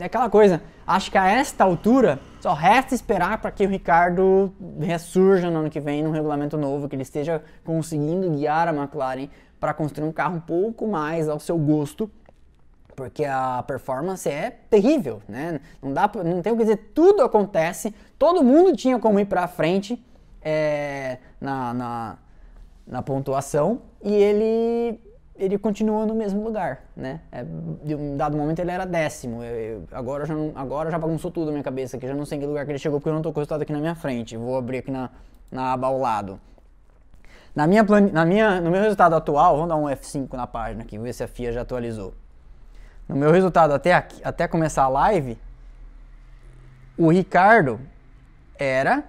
[0.00, 0.62] é aquela coisa.
[0.86, 5.70] Acho que a esta altura só resta esperar para que o Ricardo ressurja no ano
[5.70, 9.28] que vem num regulamento novo, que ele esteja conseguindo guiar a McLaren
[9.60, 12.10] para construir um carro um pouco mais ao seu gosto
[12.94, 15.60] porque a performance é terrível, né?
[15.82, 19.48] Não dá, não tem o que dizer, tudo acontece, todo mundo tinha como ir para
[19.48, 20.02] frente
[20.42, 22.18] é, na, na,
[22.86, 25.00] na, pontuação e ele
[25.34, 27.20] ele continua no mesmo lugar, né?
[27.30, 27.44] É,
[27.84, 31.30] de um dado momento ele era décimo, eu, eu, agora já não, agora já bagunçou
[31.30, 33.08] tudo na minha cabeça, que já não sei em que lugar que ele chegou porque
[33.08, 34.36] eu não estou com o resultado aqui na minha frente.
[34.36, 35.10] Vou abrir aqui na,
[35.50, 36.38] na aba ao lado.
[37.54, 40.98] Na minha, na minha, no meu resultado atual, vamos dar um F5 na página aqui,
[40.98, 42.14] ver se a FIA já atualizou.
[43.08, 45.38] No meu resultado até, aqui, até começar a live,
[46.96, 47.80] o Ricardo
[48.58, 49.04] era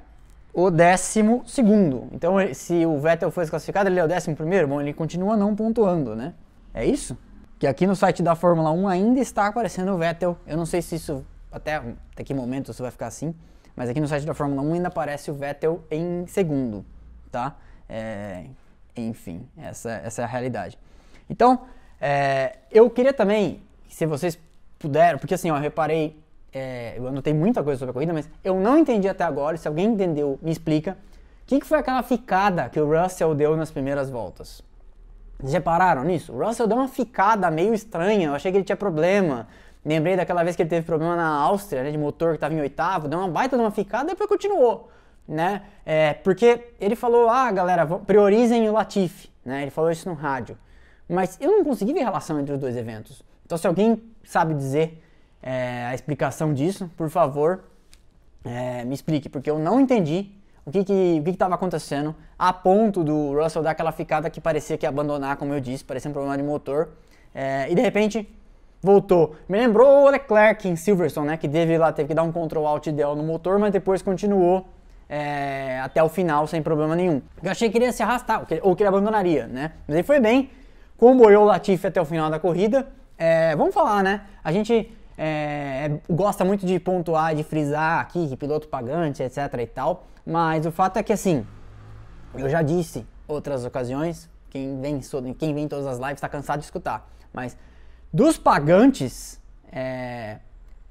[0.54, 2.08] o décimo segundo.
[2.12, 4.68] Então, se o Vettel foi classificado, ele é o décimo primeiro.
[4.68, 6.34] Bom, ele continua não pontuando, né?
[6.74, 7.18] É isso?
[7.58, 10.38] Que aqui no site da Fórmula 1 ainda está aparecendo o Vettel.
[10.46, 11.76] Eu não sei se isso, até,
[12.12, 13.34] até que momento isso vai ficar assim,
[13.76, 16.86] mas aqui no site da Fórmula 1 ainda aparece o Vettel em segundo,
[17.32, 17.56] tá?
[17.90, 18.46] É,
[18.96, 20.78] enfim, essa, essa é a realidade.
[21.30, 21.62] Então,
[22.00, 24.38] é, eu queria também se vocês
[24.78, 26.20] puderam, porque assim, ó, eu reparei,
[26.54, 29.68] é, eu anotei muita coisa sobre a corrida, mas eu não entendi até agora, se
[29.68, 30.98] alguém entendeu, me explica,
[31.44, 34.62] o que, que foi aquela ficada que o Russell deu nas primeiras voltas?
[35.40, 36.32] Vocês repararam nisso?
[36.32, 39.48] O Russell deu uma ficada meio estranha, eu achei que ele tinha problema.
[39.84, 42.62] Lembrei daquela vez que ele teve problema na Áustria, né, de motor que estava em
[42.62, 44.90] oitavo, deu uma baita de uma ficada e depois continuou,
[45.28, 45.64] né?
[45.86, 49.64] É, porque ele falou, ah, galera, priorizem o Latifi, né?
[49.64, 50.58] Ele falou isso no rádio.
[51.10, 53.22] Mas eu não consegui ver relação entre os dois eventos.
[53.46, 55.03] Então, se alguém sabe dizer
[55.44, 57.66] é, a explicação disso, por favor,
[58.46, 60.32] é, me explique, porque eu não entendi
[60.66, 64.86] o que que estava acontecendo a ponto do Russell dar aquela ficada que parecia que
[64.86, 66.92] ia abandonar, como eu disse, parecia um problema de motor,
[67.36, 68.28] é, e de repente
[68.82, 69.36] voltou.
[69.50, 72.66] Me lembrou o Leclerc em Silverstone, né, que teve lá, teve que dar um control
[72.66, 74.66] alt del no motor, mas depois continuou
[75.10, 77.22] é, até o final sem problema nenhum.
[77.42, 80.22] Eu achei que ele ia se arrastar, ou que ele abandonaria, né, mas ele foi
[80.22, 80.50] bem,
[80.98, 84.22] comboiou o Latifi até o final da corrida, é, vamos falar, né?
[84.44, 89.68] A gente é, gosta muito de pontuar, de frisar aqui que piloto pagante, etc e
[89.68, 91.46] tal, mas o fato é que assim,
[92.34, 95.00] eu já disse outras ocasiões, quem vem,
[95.38, 97.58] quem vem em todas as lives está cansado de escutar, mas
[98.12, 100.38] dos pagantes, é,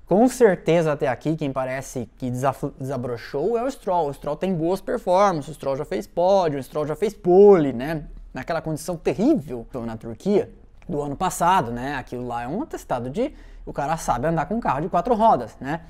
[0.07, 2.31] com certeza até aqui, quem parece que
[2.79, 4.09] desabrochou é o Stroll.
[4.09, 7.73] O Stroll tem boas performances, o Stroll já fez pódio, o Stroll já fez pole,
[7.73, 8.05] né?
[8.35, 10.51] Naquela condição terrível na Turquia
[10.87, 11.95] do ano passado, né?
[11.95, 13.33] Aquilo lá é um atestado de,
[13.65, 15.81] o cara sabe andar com um carro de quatro rodas, né?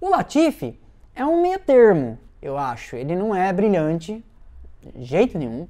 [0.00, 0.78] O Latifi
[1.14, 2.96] é um meio termo, eu acho.
[2.96, 4.24] Ele não é brilhante,
[4.94, 5.68] de jeito nenhum,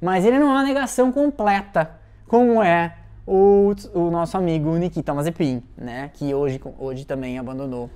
[0.00, 1.90] mas ele não é uma negação completa,
[2.26, 2.94] como é
[3.26, 6.10] o, o nosso amigo Nikita Mazepin, né?
[6.14, 7.90] Que hoje, hoje também abandonou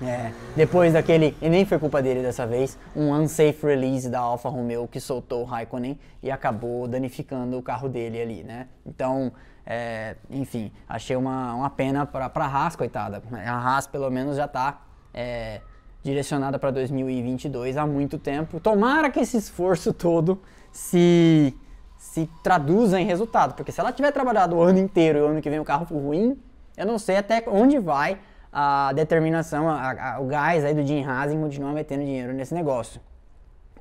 [0.00, 4.48] é, depois daquele, e nem foi culpa dele dessa vez, um unsafe release da Alfa
[4.48, 8.68] Romeo que soltou o Raikkonen e acabou danificando o carro dele ali, né?
[8.86, 9.32] Então,
[9.70, 13.22] é, enfim, achei uma, uma pena para a Haas, coitada.
[13.30, 14.80] A Haas pelo menos já está
[15.12, 15.60] é,
[16.02, 18.58] direcionada para 2022 há muito tempo.
[18.60, 20.40] Tomara que esse esforço todo
[20.72, 21.54] se,
[21.98, 25.42] se traduza em resultado, porque se ela tiver trabalhado o ano inteiro e o ano
[25.42, 26.40] que vem o carro for ruim,
[26.74, 28.18] eu não sei até onde vai
[28.50, 32.54] a determinação, a, a, o gás aí do Jim Haas em continuar metendo dinheiro nesse
[32.54, 33.02] negócio.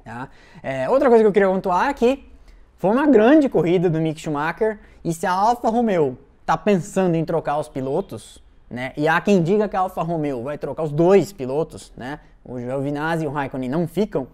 [0.04, 0.28] Tá?
[0.62, 2.30] É, outra coisa que eu queria pontuar é que
[2.78, 7.26] foi uma grande corrida do Mick Schumacher e se a Alfa Romeo está pensando em
[7.26, 8.94] trocar os pilotos, né?
[8.96, 12.20] E há quem diga que a Alfa Romeo vai trocar os dois pilotos, né?
[12.44, 14.28] O Giovinazzi e o Raikkonen não ficam.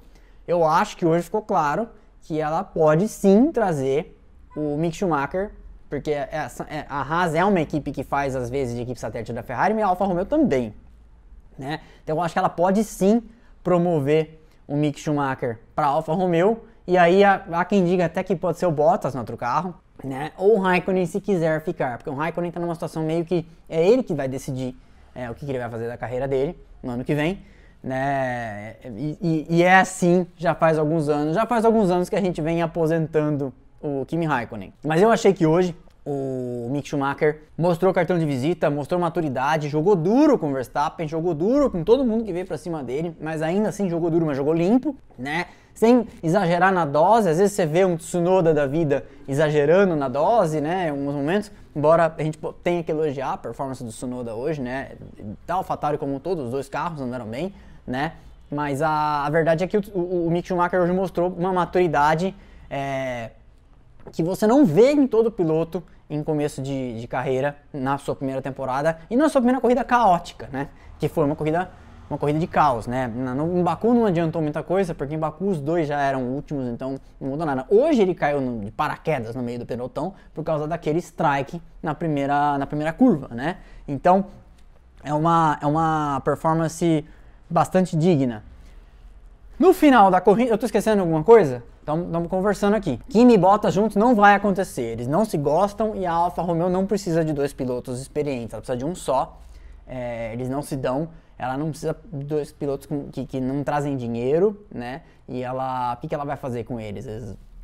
[0.48, 1.90] Eu acho que hoje ficou claro
[2.22, 4.20] que ela pode sim trazer
[4.56, 5.52] o Mick Schumacher
[5.94, 9.32] porque essa, é, a Haas é uma equipe que faz, às vezes, de equipe satélite
[9.32, 10.74] da Ferrari, e a Alfa Romeo também.
[11.56, 11.82] Né?
[12.04, 13.22] Então eu acho que ela pode sim
[13.64, 18.36] promover o Mick Schumacher para a Alfa Romeo, e aí há, quem diga até que
[18.36, 20.32] pode ser o Bottas no outro carro, né?
[20.38, 23.88] ou o Raikkonen se quiser ficar, porque o Raikkonen está numa situação meio que é
[23.88, 24.76] ele que vai decidir
[25.16, 27.40] é, o que, que, ele vai fazer da carreira dele no ano que vem.
[27.82, 28.76] Né?
[28.86, 32.22] E, e, e é assim já faz alguns anos, já faz alguns anos que a
[32.22, 34.74] gente vem aposentando o Kimi Raikkonen.
[34.84, 39.96] Mas eu achei que hoje o Mick Schumacher mostrou cartão de visita, mostrou maturidade, jogou
[39.96, 43.42] duro com o Verstappen, jogou duro com todo mundo que veio para cima dele, mas
[43.42, 45.46] ainda assim jogou duro, mas jogou limpo, né?
[45.74, 50.62] Sem exagerar na dose, às vezes você vê um Tsunoda da vida exagerando na dose,
[50.62, 50.88] né?
[50.88, 54.92] Em alguns momentos, embora a gente tenha que elogiar a performance do Tsunoda hoje, né?
[55.48, 57.54] Tá o Fatari como todos, os dois carros andaram bem,
[57.88, 58.14] né?
[58.52, 62.36] Mas a, a verdade é que o, o, o Mick Schumacher hoje mostrou uma maturidade
[62.70, 63.32] é,
[64.12, 68.42] que você não vê em todo piloto em começo de, de, carreira, na sua primeira
[68.42, 70.68] temporada e na sua primeira corrida caótica, né?
[71.00, 71.72] Que foi uma corrida,
[72.14, 73.08] uma corrida de caos, né?
[73.08, 76.68] No, em Baku não adiantou muita coisa, porque em Baku os dois já eram últimos,
[76.68, 77.66] então não mudou nada.
[77.70, 81.96] Hoje ele caiu no, de paraquedas no meio do pelotão por causa daquele strike na
[81.96, 83.58] primeira, na primeira curva, né?
[83.88, 84.26] Então
[85.04, 87.04] é uma, é uma performance
[87.50, 88.44] bastante digna.
[89.58, 91.64] No final da corrida, eu tô esquecendo alguma coisa?
[91.80, 93.00] Estamos conversando aqui.
[93.10, 94.84] Kimi e Bottas juntos não vai acontecer.
[94.84, 98.54] Eles não se gostam e a Alfa Romeo não precisa de dois pilotos experientes.
[98.54, 99.40] Ela precisa de um só.
[99.86, 101.10] É, eles não se dão.
[101.38, 105.02] Ela não precisa de dois pilotos que, que não trazem dinheiro, né?
[105.28, 107.06] E ela, o que, que ela vai fazer com eles?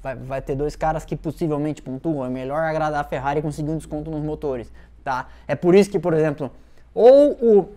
[0.02, 2.26] vai, vai, ter dois caras que possivelmente pontuam.
[2.26, 4.72] É melhor agradar a Ferrari e conseguir um desconto nos motores,
[5.04, 5.28] tá?
[5.48, 6.52] É por isso que, por exemplo,
[6.94, 7.70] ou o,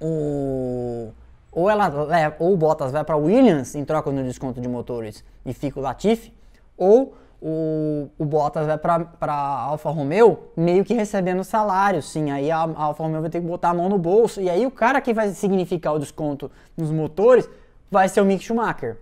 [0.00, 1.12] o
[1.54, 1.92] ou ela
[2.38, 5.82] ou o Bottas vai para Williams em troca do desconto de motores e fica o
[5.82, 6.32] Latifi,
[6.78, 7.14] ou
[7.44, 12.30] o, o Bottas vai para Alfa Romeo meio que recebendo salário, sim.
[12.30, 14.64] Aí a, a Alfa Romeo vai ter que botar a mão no bolso e aí
[14.64, 17.48] o cara que vai significar o desconto nos motores
[17.90, 18.96] vai ser o Mick Schumacher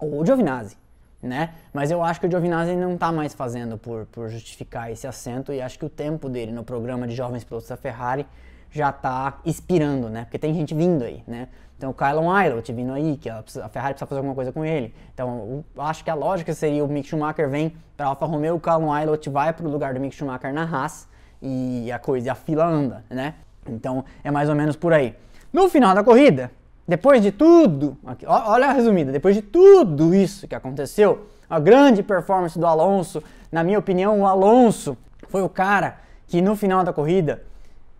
[0.00, 0.76] ou o Giovinazzi,
[1.22, 1.54] né?
[1.72, 5.52] Mas eu acho que o Giovinazzi não está mais fazendo por, por justificar esse assento
[5.52, 8.26] e acho que o tempo dele no programa de jovens pilotos da Ferrari
[8.72, 10.24] já está expirando, né?
[10.24, 11.46] Porque tem gente vindo aí, né?
[11.82, 14.94] Então o Kylon Aylott vindo aí, que a, Ferrari precisa fazer alguma coisa com ele.
[15.12, 18.60] Então eu acho que a lógica seria o Mick Schumacher vem para Alfa Romeo, o
[18.60, 21.08] Kylon Aylott vai para o lugar do Mick Schumacher na Haas
[21.42, 23.34] e a coisa, a fila anda, né?
[23.68, 25.16] Então é mais ou menos por aí.
[25.52, 26.52] No final da corrida,
[26.86, 32.00] depois de tudo, aqui, olha a resumida, depois de tudo isso que aconteceu, a grande
[32.00, 35.96] performance do Alonso, na minha opinião, o Alonso foi o cara
[36.28, 37.42] que no final da corrida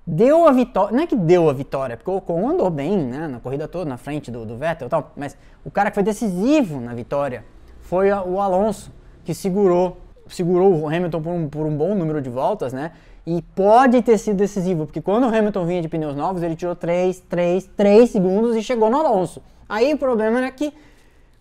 [0.07, 0.97] deu a vitória.
[0.97, 3.29] Não é que deu a vitória, porque o Ocon andou bem, né?
[3.29, 5.13] Na corrida toda, na frente do, do Vettel e tal.
[5.17, 7.45] Mas o cara que foi decisivo na vitória
[7.83, 8.93] foi a, o Alonso,
[9.25, 12.93] que segurou, segurou o Hamilton por um, por um bom número de voltas, né?
[13.25, 16.75] E pode ter sido decisivo, porque quando o Hamilton vinha de pneus novos, ele tirou
[16.75, 19.41] 3, 3, 3 segundos e chegou no Alonso.
[19.69, 20.73] Aí o problema era que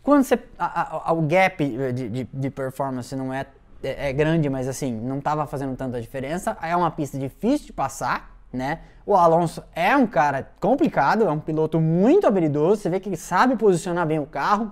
[0.03, 3.45] quando você, a, a, o gap de, de, de performance não é,
[3.83, 6.57] é, é grande, mas assim, não estava fazendo tanta diferença.
[6.61, 8.79] É uma pista difícil de passar, né?
[9.05, 13.17] O Alonso é um cara complicado, é um piloto muito habilidoso, você vê que ele
[13.17, 14.71] sabe posicionar bem o carro,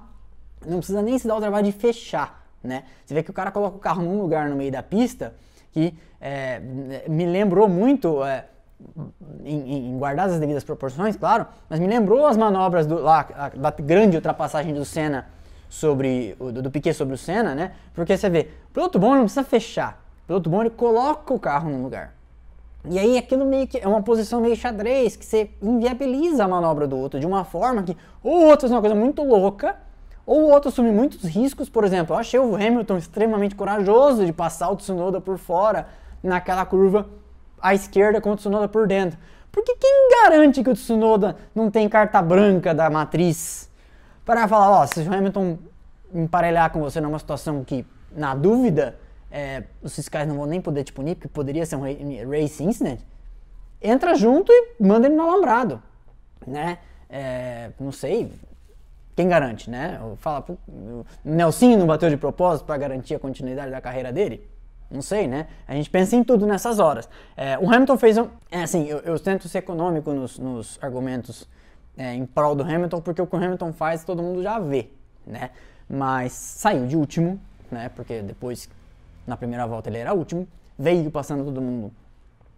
[0.66, 2.84] não precisa nem se dar o trabalho de fechar, né?
[3.06, 5.34] Você vê que o cara coloca o carro num lugar no meio da pista
[5.72, 6.60] que é,
[7.08, 8.46] me lembrou muito, é,
[9.44, 13.50] em, em guardadas as devidas proporções, claro, mas me lembrou as manobras do, lá, a,
[13.50, 15.28] da grande ultrapassagem do Senna
[15.70, 17.74] sobre do, do Piquet sobre o Senna, né?
[17.94, 21.82] Porque você vê, piloto bom não precisa fechar, piloto bom ele coloca o carro no
[21.82, 22.19] lugar.
[22.86, 26.88] E aí aquilo meio que é uma posição meio xadrez, que você inviabiliza a manobra
[26.88, 29.76] do outro de uma forma que ou o outro faz uma coisa muito louca,
[30.26, 31.70] ou o outro assume muitos riscos.
[31.70, 35.88] Por exemplo, eu achei o Hamilton extremamente corajoso de passar o Tsunoda por fora
[36.24, 37.08] naquela curva
[37.62, 39.18] à esquerda com o Tsunoda por dentro.
[39.52, 43.70] Porque quem garante que o Tsunoda não tem carta branca da matriz
[44.24, 45.58] para falar, ó, se o Hamilton
[46.14, 48.98] emparelhar com você numa situação que, na dúvida,
[49.32, 53.00] é, os fiscais não vão nem poder te punir, porque poderia ser um race incident,
[53.82, 55.82] entra junto e manda ele no alambrado,
[56.46, 56.80] né?
[57.10, 58.32] É, não sei,
[59.16, 60.00] quem garante, né?
[60.18, 64.48] Fala, o Nelsinho não bateu de propósito para garantir a continuidade da carreira dele?
[64.90, 65.48] Não sei, né?
[65.68, 67.08] A gente pensa em tudo nessas horas.
[67.38, 68.28] É, o Hamilton fez um.
[68.50, 71.48] É, assim, eu, eu, tento ser econômico nos, nos argumentos
[71.98, 74.90] é, em prol do Hamilton, porque o que o Hamilton faz todo mundo já vê,
[75.28, 75.52] né?
[75.88, 77.40] Mas saiu de último,
[77.70, 77.90] né?
[77.90, 78.70] Porque depois,
[79.30, 80.48] na primeira volta, ele era último.
[80.78, 81.92] Veio passando todo mundo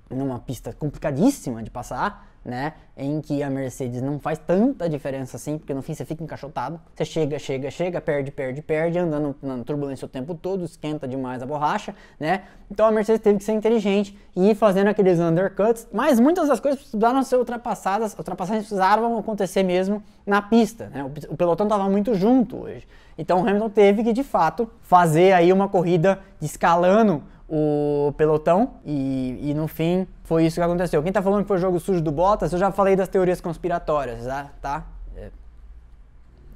[0.10, 2.74] numa pista complicadíssima de passar né?
[2.98, 6.80] Em que a Mercedes não faz tanta diferença assim, porque no fim você fica encaixotado.
[6.96, 11.42] Você chega, chega, chega, perde, perde, perde, andando na turbulência o tempo todo, esquenta demais
[11.44, 12.44] a borracha, né?
[12.70, 16.60] Então a Mercedes teve que ser inteligente e ir fazendo aqueles undercuts, mas muitas das
[16.60, 21.04] coisas precisaram ser ultrapassadas, ultrapassagens precisaram acontecer mesmo na pista, né?
[21.30, 22.88] O, pelotão estava muito junto hoje.
[23.18, 29.38] Então o Hamilton teve que de fato fazer aí uma corrida escalando o pelotão e,
[29.42, 31.04] e, no fim foi isso que aconteceu.
[31.04, 34.26] Quem tá falando que foi jogo sujo do Bottas, eu já falei das teorias conspiratórias,
[34.26, 34.50] tá?
[34.62, 34.86] tá?
[35.17, 35.28] É,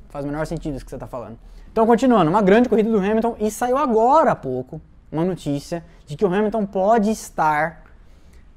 [0.07, 1.38] faz o menor sentido isso que você tá falando.
[1.73, 4.79] Então, continuando, uma grande corrida do Hamilton e saiu agora há pouco
[5.11, 7.83] uma notícia de que o Hamilton pode estar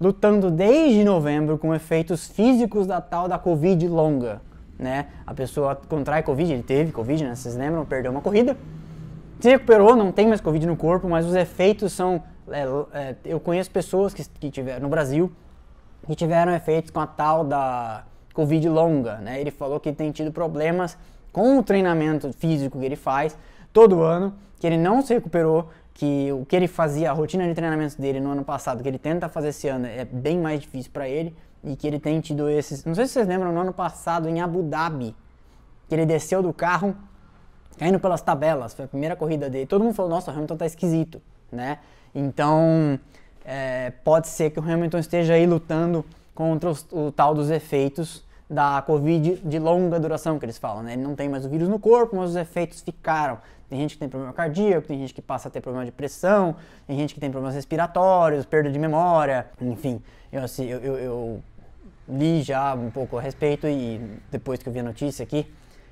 [0.01, 4.41] lutando desde novembro com efeitos físicos da tal da Covid longa,
[4.79, 5.07] né?
[5.27, 7.35] A pessoa contrai Covid, ele teve Covid, né?
[7.35, 7.85] Vocês lembram?
[7.85, 8.57] Perdeu uma corrida
[9.41, 12.23] se recuperou, não tem mais Covid no corpo, mas os efeitos são.
[12.53, 12.65] É,
[12.99, 15.33] é, eu conheço pessoas que, que tiveram no Brasil
[16.09, 19.41] que tiveram efeitos com a tal da Covid longa, né?
[19.41, 20.97] Ele falou que tem tido problemas
[21.33, 23.37] com o treinamento físico que ele faz
[23.73, 27.55] todo ano, que ele não se recuperou, que o que ele fazia, a rotina de
[27.55, 30.91] treinamentos dele no ano passado, que ele tenta fazer esse ano, é bem mais difícil
[30.93, 32.85] para ele e que ele tem tido esses.
[32.85, 35.15] Não sei se vocês lembram, no ano passado em Abu Dhabi,
[35.89, 36.97] que ele desceu do carro
[37.77, 39.67] caindo pelas tabelas, foi a primeira corrida dele.
[39.67, 41.21] Todo mundo falou, nossa, o Hamilton tá esquisito,
[41.53, 41.79] né?
[42.15, 42.99] Então,
[43.45, 48.25] é, pode ser que o Hamilton esteja aí lutando contra os, o tal dos efeitos
[48.49, 50.95] da Covid de longa duração que eles falam, né?
[50.95, 53.39] Ele não tem mais o vírus no corpo, mas os efeitos ficaram.
[53.69, 56.57] Tem gente que tem problema cardíaco, tem gente que passa a ter problema de pressão,
[56.87, 60.03] tem gente que tem problemas respiratórios, perda de memória, enfim.
[60.33, 61.43] Eu, assim, eu, eu, eu
[62.09, 65.47] li já um pouco a respeito e depois que eu vi a notícia aqui,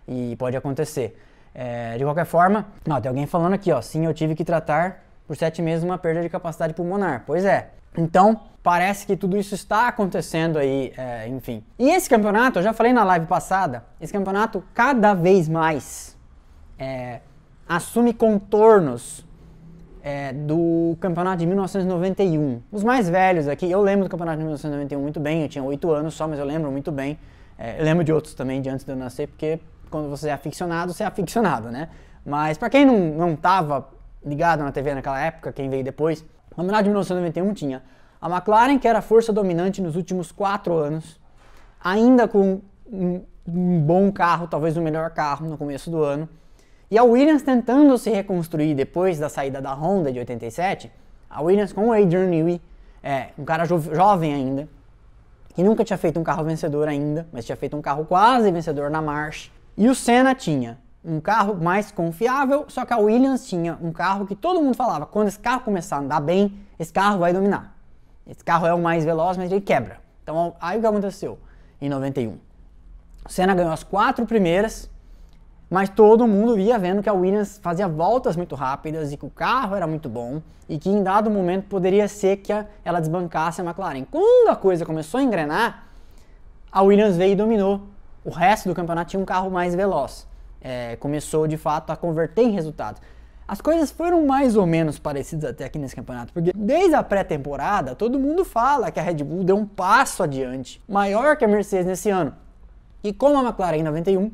[0.08, 1.20] e pode acontecer.
[1.54, 5.05] É, de qualquer forma, ó, tem alguém falando aqui, ó, sim, eu tive que tratar
[5.26, 7.24] por sete meses uma perda de capacidade pulmonar.
[7.26, 7.70] Pois é.
[7.96, 11.64] Então, parece que tudo isso está acontecendo aí, é, enfim.
[11.78, 16.16] E esse campeonato, eu já falei na live passada, esse campeonato cada vez mais
[16.78, 17.20] é,
[17.68, 19.24] assume contornos
[20.02, 22.60] é, do campeonato de 1991.
[22.70, 25.90] Os mais velhos aqui, eu lembro do campeonato de 1991 muito bem, eu tinha oito
[25.90, 27.18] anos só, mas eu lembro muito bem.
[27.58, 29.58] É, eu lembro de outros também de antes de eu nascer, porque
[29.90, 31.88] quando você é aficionado, você é aficionado, né?
[32.24, 33.88] Mas para quem não, não tava
[34.26, 37.82] ligado na TV naquela época, quem veio depois, o Campeonato de 1991 tinha
[38.20, 41.20] a McLaren, que era a força dominante nos últimos quatro anos,
[41.80, 42.60] ainda com
[42.90, 46.28] um, um bom carro, talvez o melhor carro no começo do ano,
[46.90, 50.90] e a Williams tentando se reconstruir depois da saída da Honda de 87,
[51.28, 52.60] a Williams com o Adrian Newey,
[53.02, 54.68] é, um cara jo jovem ainda,
[55.54, 58.90] que nunca tinha feito um carro vencedor ainda, mas tinha feito um carro quase vencedor
[58.90, 63.78] na March, e o Senna tinha um carro mais confiável, só que a Williams tinha
[63.80, 67.18] um carro que todo mundo falava, quando esse carro começar a andar bem, esse carro
[67.18, 67.76] vai dominar.
[68.26, 70.00] Esse carro é o mais veloz, mas ele quebra.
[70.22, 71.38] Então, aí o que aconteceu
[71.80, 72.32] em 91?
[73.24, 74.90] O Senna ganhou as quatro primeiras,
[75.70, 79.30] mas todo mundo via vendo que a Williams fazia voltas muito rápidas e que o
[79.30, 82.52] carro era muito bom e que em dado momento poderia ser que
[82.84, 84.04] ela desbancasse a McLaren.
[84.10, 85.86] Quando a coisa começou a engrenar,
[86.70, 87.82] a Williams veio e dominou
[88.24, 90.26] o resto do campeonato tinha um carro mais veloz.
[90.68, 93.00] É, começou de fato a converter em resultados.
[93.46, 97.94] As coisas foram mais ou menos parecidas até aqui nesse campeonato, porque desde a pré-temporada
[97.94, 101.86] todo mundo fala que a Red Bull deu um passo adiante, maior que a Mercedes
[101.86, 102.34] nesse ano.
[103.04, 104.32] E como a McLaren em 91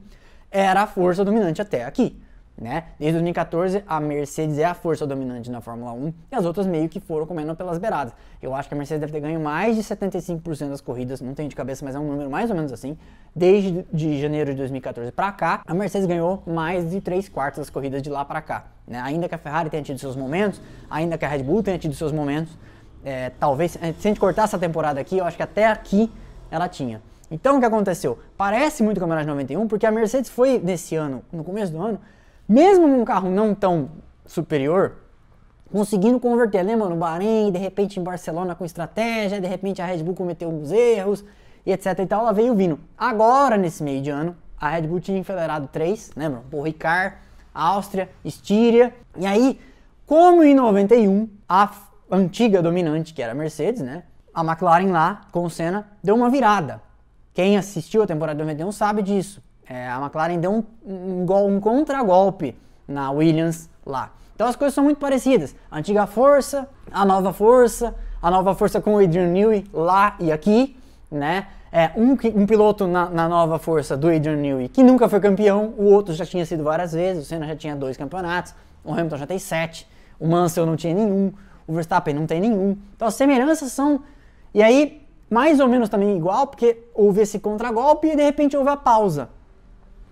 [0.50, 2.18] era a força dominante até aqui.
[2.56, 2.84] Né?
[2.98, 6.88] Desde 2014, a Mercedes é a força dominante na Fórmula 1 e as outras meio
[6.88, 8.12] que foram comendo pelas beiradas.
[8.40, 11.48] Eu acho que a Mercedes deve ter ganho mais de 75% das corridas, não tenho
[11.48, 12.96] de cabeça, mas é um número mais ou menos assim.
[13.34, 17.70] Desde de janeiro de 2014 para cá, a Mercedes ganhou mais de 3 quartos das
[17.70, 18.66] corridas de lá para cá.
[18.86, 19.00] Né?
[19.00, 21.94] Ainda que a Ferrari tenha tido seus momentos, ainda que a Red Bull tenha tido
[21.94, 22.56] seus momentos,
[23.04, 26.08] É, talvez, se a gente cortar essa temporada aqui, eu acho que até aqui
[26.52, 27.02] ela tinha.
[27.28, 28.16] Então o que aconteceu?
[28.36, 31.82] Parece muito o Campeonato de 91, porque a Mercedes foi nesse ano, no começo do
[31.82, 31.98] ano,
[32.48, 33.90] mesmo num carro não tão
[34.26, 34.96] superior,
[35.70, 36.62] conseguindo converter.
[36.62, 40.48] Lembra no Bahrein, de repente em Barcelona com estratégia, de repente a Red Bull cometeu
[40.48, 41.24] uns erros
[41.64, 42.78] e etc e tal, ela veio vindo.
[42.96, 46.42] Agora, nesse meio de ano, a Red Bull tinha enfederado três, lembram?
[46.50, 47.16] Paul Ricard,
[47.54, 48.94] Áustria, Estíria.
[49.16, 49.58] E aí,
[50.06, 51.70] como em 91, a
[52.10, 54.04] antiga dominante, que era a Mercedes, né?
[54.34, 56.80] A McLaren lá, com o Senna, deu uma virada.
[57.34, 59.42] Quem assistiu a temporada de 91 sabe disso.
[59.68, 62.56] É, a McLaren deu um, um, um contragolpe
[62.86, 64.12] na Williams lá.
[64.34, 65.54] Então as coisas são muito parecidas.
[65.70, 70.32] A antiga força, a nova força, a nova força com o Adrian Newey lá e
[70.32, 70.76] aqui,
[71.10, 71.46] né?
[71.70, 75.72] É, um, um piloto na, na, nova força do Adrian Newey que nunca foi campeão,
[75.78, 78.54] o outro já tinha sido várias vezes, o Senna já tinha dois campeonatos,
[78.84, 79.88] o Hamilton já tem sete,
[80.20, 81.32] o Mansell não tinha nenhum,
[81.66, 82.76] o Verstappen não tem nenhum.
[82.94, 84.02] Então as semelhanças são.
[84.52, 88.68] E aí, mais ou menos também igual, porque houve esse contragolpe e de repente houve
[88.68, 89.30] a pausa,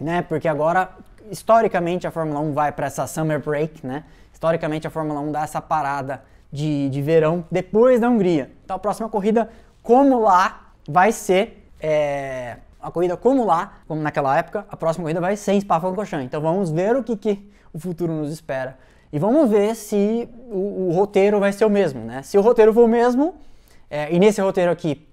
[0.00, 0.22] né?
[0.22, 0.90] Porque agora,
[1.30, 4.04] historicamente, a Fórmula 1 vai para essa summer break, né?
[4.32, 8.50] Historicamente, a Fórmula 1 dá essa parada de, de verão depois da Hungria.
[8.64, 9.50] Então, a próxima corrida,
[9.82, 15.20] como lá, vai ser é, a corrida como lá, como naquela época, a próxima corrida
[15.20, 16.24] vai ser em Spa-Francorchamps.
[16.24, 18.78] Então, vamos ver o que, que o futuro nos espera.
[19.12, 22.22] E vamos ver se o, o roteiro vai ser o mesmo, né?
[22.22, 23.34] Se o roteiro for o mesmo,
[23.90, 25.06] é, e nesse roteiro aqui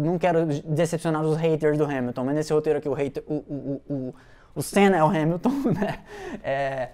[0.00, 3.82] não quero decepcionar os haters do Hamilton, mas nesse roteiro aqui o, hater, o, o,
[3.88, 4.14] o,
[4.54, 5.98] o Senna é o Hamilton, né?
[6.42, 6.88] É,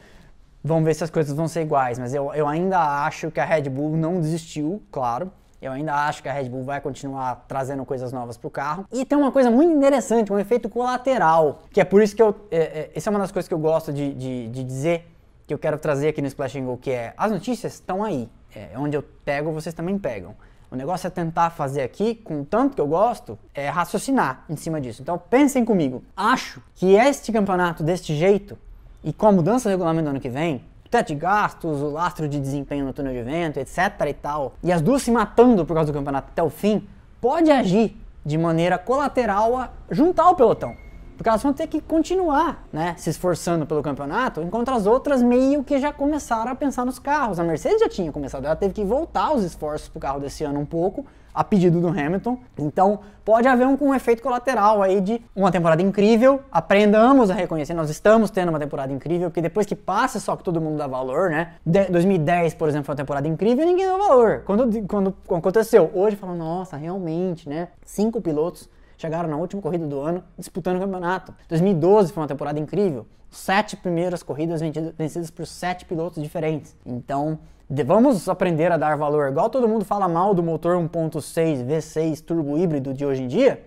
[0.62, 3.44] vamos ver se as coisas vão ser iguais, mas eu, eu ainda acho que a
[3.44, 5.32] Red Bull não desistiu, claro.
[5.60, 8.86] Eu ainda acho que a Red Bull vai continuar trazendo coisas novas para o carro.
[8.90, 12.34] E tem uma coisa muito interessante, um efeito colateral, que é por isso que eu.
[12.50, 15.06] É, é, essa é uma das coisas que eu gosto de, de, de, dizer,
[15.46, 18.26] que eu quero trazer aqui no Splash Go, que é as notícias estão aí.
[18.54, 20.34] É, onde eu pego, vocês também pegam.
[20.70, 24.80] O negócio é tentar fazer aqui, com tanto que eu gosto, é raciocinar em cima
[24.80, 25.02] disso.
[25.02, 26.04] Então pensem comigo.
[26.16, 28.56] Acho que este campeonato deste jeito,
[29.02, 32.28] e com a mudança do regulamento do ano que vem, teto de gastos, o lastro
[32.28, 35.74] de desempenho no túnel de vento, etc e tal, e as duas se matando por
[35.74, 36.86] causa do campeonato até o fim,
[37.20, 40.76] pode agir de maneira colateral a juntar o pelotão.
[41.20, 45.62] Porque elas vão ter que continuar, né, se esforçando pelo campeonato, enquanto as outras meio
[45.62, 47.38] que já começaram a pensar nos carros.
[47.38, 50.58] A Mercedes já tinha começado, ela teve que voltar os esforços pro carro desse ano
[50.58, 51.04] um pouco,
[51.34, 52.38] a pedido do Hamilton.
[52.56, 57.74] Então, pode haver um, um efeito colateral aí de uma temporada incrível, aprendamos a reconhecer,
[57.74, 60.86] nós estamos tendo uma temporada incrível, porque depois que passa só que todo mundo dá
[60.86, 61.52] valor, né?
[61.66, 64.42] De 2010, por exemplo, foi uma temporada incrível e ninguém deu valor.
[64.46, 67.68] Quando, quando aconteceu, hoje fala, nossa, realmente, né?
[67.84, 68.70] Cinco pilotos
[69.00, 71.34] chegaram na última corrida do ano disputando o campeonato.
[71.48, 73.06] 2012 foi uma temporada incrível.
[73.30, 76.76] Sete primeiras corridas vencidas por sete pilotos diferentes.
[76.84, 77.38] Então,
[77.86, 79.30] vamos aprender a dar valor.
[79.30, 83.64] Igual todo mundo fala mal do motor 1.6 V6 turbo híbrido de hoje em dia.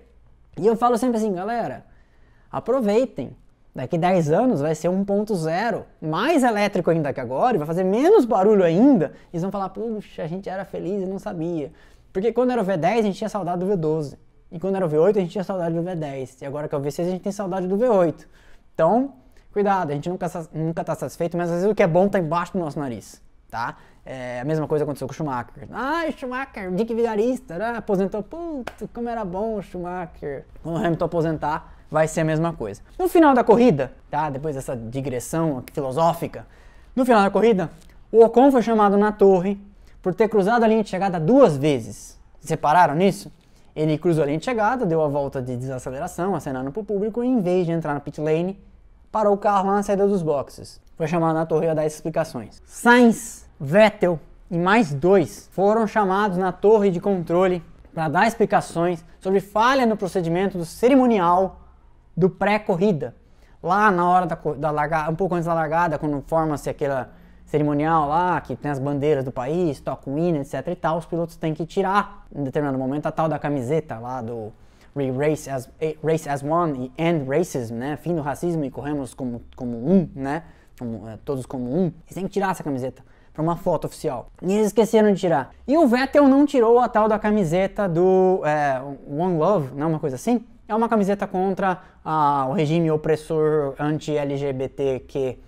[0.56, 1.86] E eu falo sempre assim, galera,
[2.52, 3.36] aproveitem.
[3.76, 8.64] Daqui 10 anos vai ser 1.0, mais elétrico ainda que agora, vai fazer menos barulho
[8.64, 9.14] ainda.
[9.32, 11.72] E eles vão falar, puxa, a gente era feliz e não sabia.
[12.12, 14.16] Porque quando era o V10, a gente tinha saudade do V12.
[14.54, 16.44] E quando era o V8, a gente tinha saudade do V10.
[16.44, 18.28] E agora que é o V6, a gente tem saudade do V8.
[18.76, 19.16] Então,
[19.52, 22.20] cuidado, a gente nunca, nunca tá satisfeito, mas às vezes o que é bom tá
[22.20, 23.78] embaixo do nosso nariz, tá?
[24.06, 25.68] É, a mesma coisa aconteceu com o Schumacher.
[25.72, 27.78] Ah, Schumacher, Dick Vigarista, né?
[27.78, 28.22] aposentou.
[28.22, 30.46] Putz, como era bom o Schumacher.
[30.62, 32.80] Quando o Hamilton aposentar, vai ser a mesma coisa.
[33.00, 34.30] No final da corrida, tá?
[34.30, 36.46] Depois dessa digressão filosófica,
[36.96, 37.72] no final da corrida,
[38.12, 39.60] o Ocon foi chamado na torre
[40.00, 42.20] por ter cruzado a linha de chegada duas vezes.
[42.40, 43.32] Separaram nisso?
[43.76, 47.24] Ele cruzou a linha de chegada, deu a volta de desaceleração, acenando para o público,
[47.24, 48.60] e em vez de entrar na pit lane,
[49.12, 50.80] parou o carro lá na saída dos boxes.
[50.96, 52.62] Foi chamado na torre a dar explicações.
[52.66, 54.20] Sainz, Vettel
[54.50, 57.64] e mais dois foram chamados na torre de controle
[57.94, 61.62] para dar explicações sobre falha no procedimento do cerimonial
[62.16, 63.16] do pré-corrida.
[63.62, 67.12] Lá na hora da, da largada, um pouco antes da largada, quando forma-se aquela
[67.46, 71.06] cerimonial lá, que tem as bandeiras do país, toca o hino, etc e tal, os
[71.06, 74.52] pilotos têm que tirar em determinado momento a tal da camiseta lá do
[74.96, 75.70] Race as,
[76.04, 77.98] race as One e End Racism, né?
[77.98, 80.44] Fim do racismo e corremos como, como um, né?
[80.78, 81.86] Como, é, todos como um.
[81.86, 84.30] Eles têm que tirar essa camiseta para uma foto oficial.
[84.42, 85.52] E eles esqueceram de tirar.
[85.68, 89.90] E o Vettel não tirou a tal da camiseta do é, One Love, não é
[89.90, 90.46] uma coisa assim?
[90.68, 95.40] É uma camiseta contra ah, o regime opressor anti-LGBTQ+,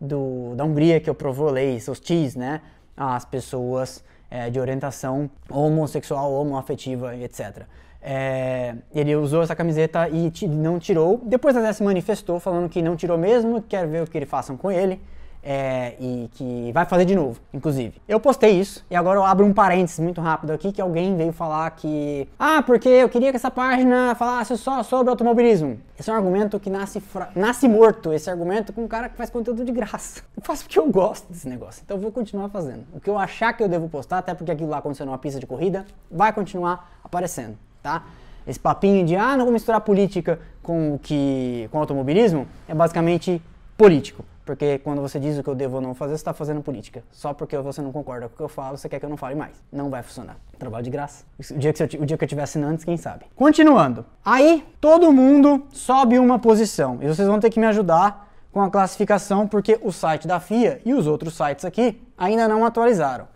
[0.00, 2.60] do, da Hungria que aprovou leis hostis, né,
[2.96, 7.64] às pessoas é, de orientação homossexual, homoafetiva, etc.
[8.02, 11.20] É, ele usou essa camiseta e não tirou.
[11.24, 14.56] Depois até se manifestou falando que não tirou mesmo, quer ver o que eles façam
[14.56, 15.00] com ele.
[15.42, 18.00] É, e que vai fazer de novo, inclusive.
[18.06, 21.32] Eu postei isso e agora eu abro um parênteses muito rápido aqui que alguém veio
[21.32, 25.78] falar que ah, porque eu queria que essa página falasse só sobre automobilismo.
[25.98, 27.02] Esse é um argumento que nasce,
[27.34, 30.22] nasce morto, esse argumento com um cara que faz conteúdo de graça.
[30.36, 32.86] Eu faço porque eu gosto desse negócio, então eu vou continuar fazendo.
[32.94, 35.38] O que eu achar que eu devo postar, até porque aquilo lá aconteceu numa pista
[35.38, 38.04] de corrida, vai continuar aparecendo, tá?
[38.46, 43.42] Esse papinho de ah, não vou misturar política com o que com automobilismo é basicamente
[43.76, 44.24] político.
[44.50, 47.04] Porque quando você diz o que eu devo ou não fazer, você está fazendo política.
[47.12, 49.16] Só porque você não concorda com o que eu falo, você quer que eu não
[49.16, 49.62] fale mais.
[49.70, 50.38] Não vai funcionar.
[50.58, 51.24] Trabalho de graça.
[51.38, 53.26] O dia que, eu, o dia que eu tiver assinantes, quem sabe.
[53.36, 54.04] Continuando.
[54.24, 56.98] Aí, todo mundo sobe uma posição.
[57.00, 60.80] E vocês vão ter que me ajudar com a classificação, porque o site da FIA
[60.84, 63.28] e os outros sites aqui ainda não atualizaram.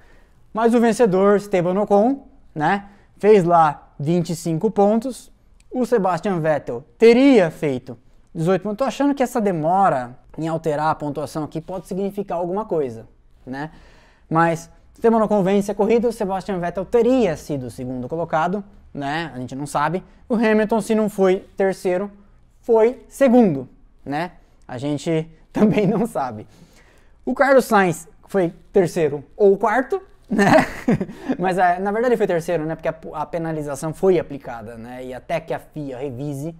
[0.52, 2.86] Mas o vencedor, Esteban Ocon, né,
[3.18, 5.30] fez lá 25 pontos.
[5.70, 7.96] O Sebastian Vettel teria feito
[8.34, 8.78] 18 pontos.
[8.78, 13.06] Tô achando que essa demora em alterar a pontuação aqui pode significar alguma coisa,
[13.46, 13.70] né?
[14.28, 19.30] Mas Esteban não convence a corrida, o Sebastian Vettel teria sido o segundo colocado, né?
[19.34, 20.02] A gente não sabe.
[20.28, 22.10] O Hamilton, se não foi terceiro,
[22.62, 23.68] foi segundo,
[24.04, 24.32] né?
[24.66, 26.46] A gente também não sabe.
[27.24, 30.52] O Carlos Sainz foi terceiro ou quarto, né?
[31.38, 32.74] Mas é, na verdade foi terceiro, né?
[32.74, 35.04] Porque a penalização foi aplicada, né?
[35.04, 36.54] E até que a FIA revise,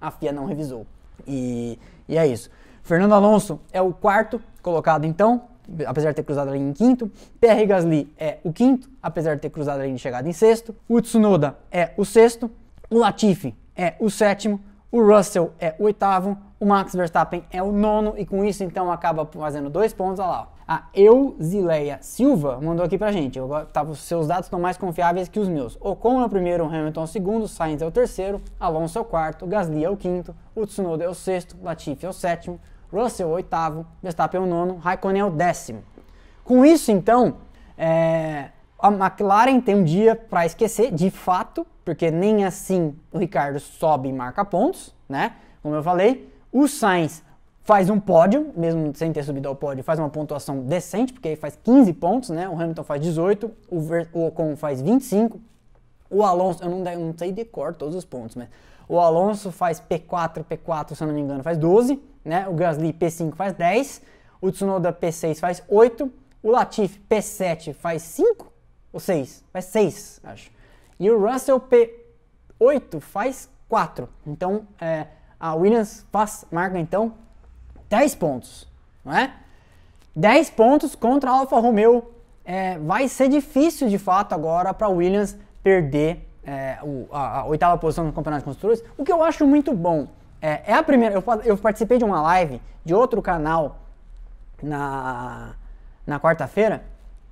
[0.00, 0.86] a FIA não revisou.
[1.26, 2.50] E, e é isso.
[2.82, 5.42] Fernando Alonso é o quarto colocado então,
[5.86, 7.10] apesar de ter cruzado a linha em quinto.
[7.40, 10.74] Pierre Gasly é o quinto, apesar de ter cruzado a linha de chegada em sexto.
[10.88, 12.50] O Tsunoda é o sexto.
[12.90, 14.60] O Latifi é o sétimo.
[14.90, 16.38] O Russell é o oitavo.
[16.58, 18.14] O Max Verstappen é o nono.
[18.16, 20.18] E com isso, então, acaba fazendo dois pontos.
[20.18, 20.48] Olha lá.
[20.70, 23.38] A Euzileia Silva mandou aqui pra gente.
[23.38, 25.78] Eu, tá, os seus dados estão mais confiáveis que os meus.
[25.80, 29.04] Ocon é o primeiro, Hamilton é o segundo, Sainz é o terceiro, Alonso é o
[29.06, 32.60] quarto, Gasly é o quinto, o Tsunoda é o sexto, Latifi é o sétimo,
[32.92, 35.82] Russell oitavo, Verstappen o nono, Raikkonen é o décimo.
[36.44, 37.36] Com isso, então,
[37.78, 43.58] é, a McLaren tem um dia para esquecer, de fato, porque nem assim o Ricardo
[43.58, 45.32] sobe e marca pontos, né?
[45.62, 47.22] Como eu falei, o Sainz
[47.68, 51.36] faz um pódio, mesmo sem ter subido ao pódio, faz uma pontuação decente, porque aí
[51.36, 52.48] faz 15 pontos, né?
[52.48, 55.38] O Hamilton faz 18, o, Ver, o Ocon faz 25,
[56.08, 58.48] o Alonso, eu não, eu não sei de cor todos os pontos, mas
[58.88, 62.48] o Alonso faz P4, P4, se eu não me engano, faz 12, né?
[62.48, 64.00] O Gasly P5 faz 10,
[64.40, 66.10] o Tsunoda P6 faz 8,
[66.42, 68.50] o Latifi P7 faz 5
[68.90, 69.44] ou 6?
[69.52, 70.50] Faz 6, acho.
[70.98, 74.08] E o Russell P8 faz 4.
[74.26, 75.06] Então, é,
[75.38, 77.27] a Williams faz, marca então
[77.88, 78.66] 10 pontos,
[79.04, 79.32] não é?
[80.14, 82.12] 10 pontos contra a Alfa Romeo.
[82.44, 87.76] É, vai ser difícil de fato agora para Williams perder é, o, a, a, oitava
[87.76, 90.08] posição no Campeonato de Construtores, o que eu acho muito bom.
[90.40, 91.14] É, é a primeira.
[91.14, 93.76] Eu, eu, participei de uma live de outro canal
[94.62, 95.54] na,
[96.06, 96.82] na quarta-feira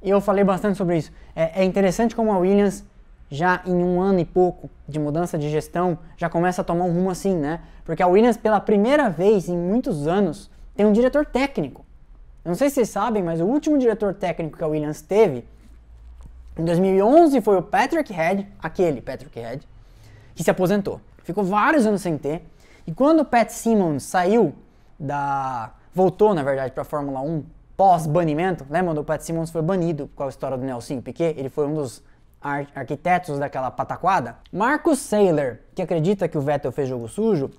[0.02, 1.10] e eu falei bastante sobre isso.
[1.34, 2.84] É, é, interessante como a Williams,
[3.30, 6.92] já em um ano e pouco de mudança de gestão, já começa a tomar um
[6.92, 7.60] rumo assim, né?
[7.84, 11.84] Porque a Williams, pela primeira vez em muitos anos, tem um diretor técnico.
[12.44, 15.44] Eu não sei se vocês sabem, mas o último diretor técnico que a Williams teve
[16.56, 19.66] em 2011 foi o Patrick Head, aquele Patrick Head,
[20.34, 21.00] que se aposentou.
[21.22, 22.46] Ficou vários anos sem ter.
[22.86, 24.54] E quando o Pat Simmons saiu
[24.98, 25.72] da.
[25.92, 27.44] voltou, na verdade, para a Fórmula 1
[27.76, 31.34] pós-banimento, lembra quando o Pat Simmons foi banido com a história do Nelson Piquet?
[31.36, 32.02] Ele foi um dos
[32.46, 34.36] ar arquitetos daquela pataquada.
[34.52, 37.50] Marcus Saylor, que acredita que o Vettel fez jogo sujo,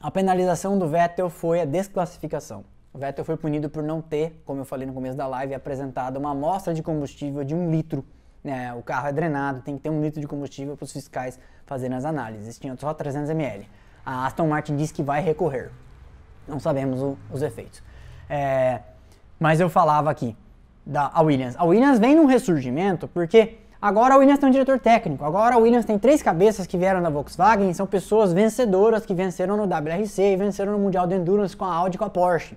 [0.00, 2.64] a penalização do Vettel foi a desclassificação.
[2.92, 6.16] O Vettel foi punido por não ter, como eu falei no começo da live, apresentado
[6.16, 8.04] uma amostra de combustível de um litro.
[8.44, 11.38] É, o carro é drenado, tem que ter um litro de combustível para os fiscais
[11.64, 12.58] fazerem as análises.
[12.58, 13.68] Tinha só 300 ml.
[14.04, 15.70] A Aston Martin diz que vai recorrer.
[16.48, 17.82] Não sabemos o, os efeitos.
[18.28, 18.80] É,
[19.38, 20.36] mas eu falava aqui
[20.84, 21.54] da Williams.
[21.56, 25.24] A Williams vem num ressurgimento porque Agora a Williams tem um diretor técnico.
[25.24, 29.56] Agora a Williams tem três cabeças que vieram da Volkswagen, são pessoas vencedoras que venceram
[29.56, 32.56] no WRC e venceram no Mundial de Endurance com a Audi e com a Porsche.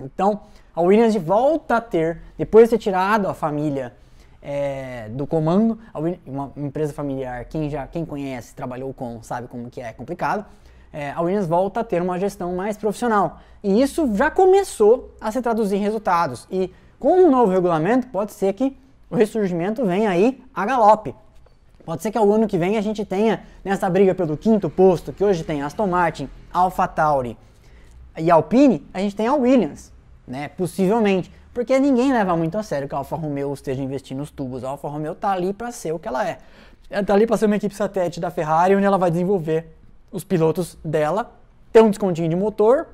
[0.00, 0.40] Então
[0.74, 3.92] a Williams volta a ter, depois de ter tirado a família
[4.40, 5.78] é, do comando,
[6.24, 10.46] uma empresa familiar, quem já quem conhece, trabalhou com, sabe como que é complicado.
[10.90, 13.40] É, a Williams volta a ter uma gestão mais profissional.
[13.62, 16.48] E isso já começou a se traduzir em resultados.
[16.50, 18.74] E com o um novo regulamento, pode ser que
[19.10, 21.14] o ressurgimento vem aí a galope.
[21.84, 25.12] Pode ser que ao ano que vem a gente tenha nessa briga pelo quinto posto,
[25.12, 27.38] que hoje tem Aston Martin, AlphaTauri
[28.18, 29.92] e Alpine, a gente tem a Williams,
[30.26, 30.48] né?
[30.48, 34.64] Possivelmente, porque ninguém leva muito a sério que a Alfa Romeo esteja investindo nos tubos.
[34.64, 36.38] A Alfa Romeo tá ali para ser o que ela é.
[36.90, 39.76] Ela tá ali para ser uma equipe satélite da Ferrari, onde ela vai desenvolver
[40.10, 41.32] os pilotos dela,
[41.72, 42.88] ter um descontinho de motor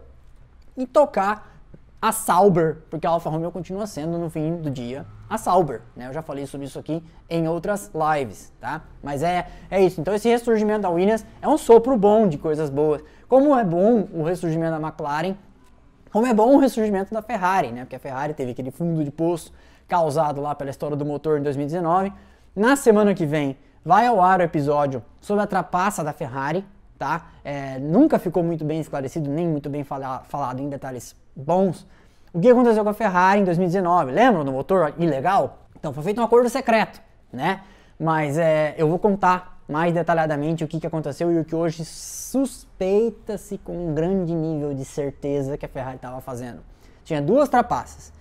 [0.77, 1.61] e tocar
[2.01, 6.09] a Sauber, porque a Alfa Romeo continua sendo no fim do dia a Sauber, né?
[6.09, 8.83] Eu já falei sobre isso aqui em outras lives, tá?
[9.03, 9.99] Mas é, é isso.
[9.99, 13.03] Então esse ressurgimento da Williams é um sopro bom de coisas boas.
[13.27, 15.35] Como é bom o ressurgimento da McLaren,
[16.13, 17.81] como é bom o ressurgimento da Ferrari, né?
[17.81, 19.55] Porque a Ferrari teve aquele fundo de poço
[19.89, 22.13] causado lá pela história do motor em 2019.
[22.55, 26.63] Na semana que vem vai ao ar o episódio sobre a trapaça da Ferrari,
[26.99, 27.31] tá?
[27.43, 31.87] É, nunca ficou muito bem esclarecido, nem muito bem fala, falado em detalhes bons.
[32.35, 34.11] O que aconteceu com a Ferrari em 2019?
[34.11, 35.59] Lembram do motor ilegal?
[35.79, 36.99] Então foi feito um acordo secreto,
[37.31, 37.61] né?
[38.01, 41.85] Mas é, eu vou contar mais detalhadamente o que, que aconteceu e o que hoje
[41.85, 46.61] suspeita-se com um grande nível de certeza que a Ferrari estava fazendo.
[47.05, 48.13] Tinha duas trapaças.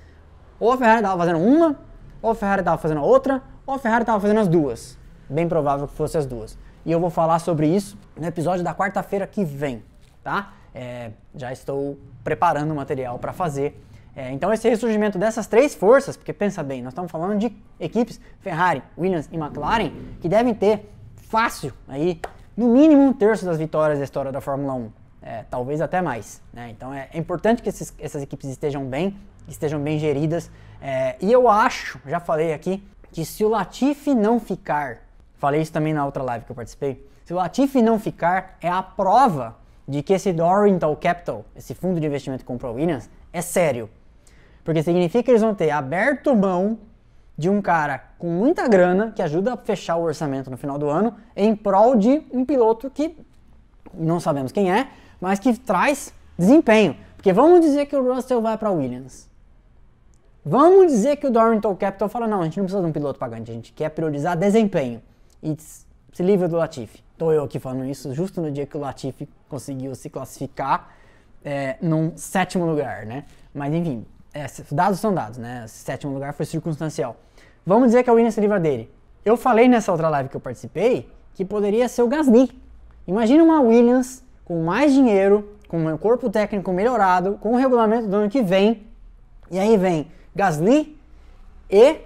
[0.60, 1.80] Ou a Ferrari estava fazendo uma,
[2.22, 5.00] ou a Ferrari estava fazendo outra, ou a Ferrari estava fazendo as duas.
[5.30, 6.58] Bem provável que fosse as duas.
[6.86, 9.82] E eu vou falar sobre isso no episódio da quarta-feira que vem,
[10.22, 10.52] tá?
[10.76, 13.82] É, já estou preparando o material para fazer.
[14.16, 18.20] É, então esse ressurgimento dessas três forças, porque pensa bem, nós estamos falando de equipes
[18.42, 22.20] Ferrari, Williams e McLaren que devem ter fácil aí
[22.56, 24.92] no mínimo um terço das vitórias da história da Fórmula 1,
[25.22, 26.42] é, talvez até mais.
[26.52, 26.70] Né?
[26.72, 30.52] Então é, é, importante que esses, essas equipes estejam bem, estejam bem geridas.
[30.82, 35.00] É, e eu acho, já falei aqui, que se o Latifi não ficar,
[35.38, 38.70] falei isso também na outra live que eu participei, se o Latifi não ficar, é
[38.70, 39.56] a prova
[39.88, 43.90] de que esse Oriental Capital, esse fundo de investimento que comprou a Williams, é sério.
[44.64, 46.78] Porque significa que eles vão ter aberto mão
[47.38, 50.90] de um cara com muita grana que ajuda a fechar o orçamento no final do
[50.90, 53.18] ano em prol de um piloto que
[53.94, 54.90] não sabemos quem é,
[55.20, 56.96] mas que traz desempenho.
[57.16, 59.30] Porque vamos dizer que o Russell vai para Williams.
[60.44, 63.20] Vamos dizer que o Dorrington Capital fala: não, a gente não precisa de um piloto
[63.20, 65.02] pagante, a gente quer priorizar desempenho.
[65.42, 67.04] E se livra do Latifi.
[67.14, 70.96] Estou eu aqui falando isso justo no dia que o Latifi conseguiu se classificar
[71.44, 73.26] é, num sétimo lugar, né?
[73.54, 75.66] Mas enfim, é, dados são dados, né?
[75.68, 77.18] Sétimo lugar foi circunstancial.
[77.66, 78.90] Vamos dizer que a Williams se livra dele.
[79.24, 82.50] Eu falei nessa outra live que eu participei que poderia ser o Gasly.
[83.08, 88.16] Imagina uma Williams com mais dinheiro, com um corpo técnico melhorado, com o regulamento do
[88.16, 88.88] ano que vem.
[89.50, 90.98] E aí vem Gasly
[91.70, 91.98] e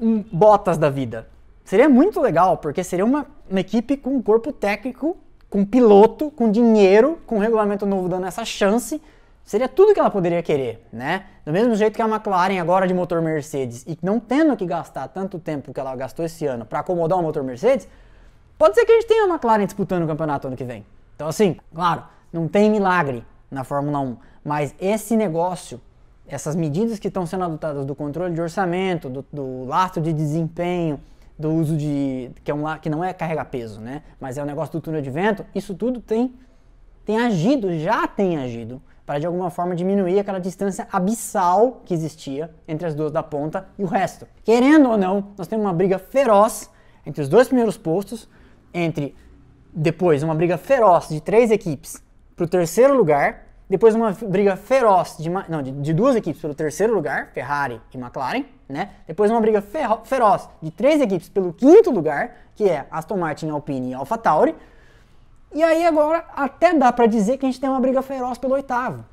[0.00, 1.26] um Bottas da vida.
[1.64, 5.16] Seria muito legal, porque seria uma, uma equipe com um corpo técnico,
[5.50, 9.00] com piloto, com dinheiro, com um regulamento novo dando essa chance
[9.48, 11.24] Seria tudo que ela poderia querer, né?
[11.42, 15.08] Do mesmo jeito que a McLaren agora de motor Mercedes e não tendo que gastar
[15.08, 17.88] tanto tempo que ela gastou esse ano para acomodar o motor Mercedes,
[18.58, 20.84] pode ser que a gente tenha a McLaren disputando o campeonato ano que vem.
[21.16, 25.80] Então assim, claro, não tem milagre na Fórmula 1, mas esse negócio,
[26.26, 31.00] essas medidas que estão sendo adotadas do controle de orçamento, do, do lastro de desempenho,
[31.38, 34.02] do uso de que, é um, que não é carregar peso, né?
[34.20, 36.34] Mas é o negócio do túnel de vento, isso tudo tem
[37.02, 42.50] tem agido, já tem agido para de alguma forma diminuir aquela distância abissal que existia
[42.68, 44.28] entre as duas da ponta e o resto.
[44.44, 46.70] Querendo ou não, nós temos uma briga feroz
[47.06, 48.28] entre os dois primeiros postos,
[48.72, 49.16] entre
[49.72, 52.04] depois uma briga feroz de três equipes
[52.36, 56.54] para o terceiro lugar, depois uma briga feroz de, não, de, de, duas equipes pelo
[56.54, 58.90] terceiro lugar, Ferrari e McLaren, né?
[59.06, 59.62] Depois uma briga
[60.04, 64.54] feroz de três equipes pelo quinto lugar, que é Aston Martin, Alpine e AlphaTauri,
[65.54, 68.54] e aí agora até dá para dizer que a gente tem uma briga feroz pelo
[68.54, 69.04] oitavo.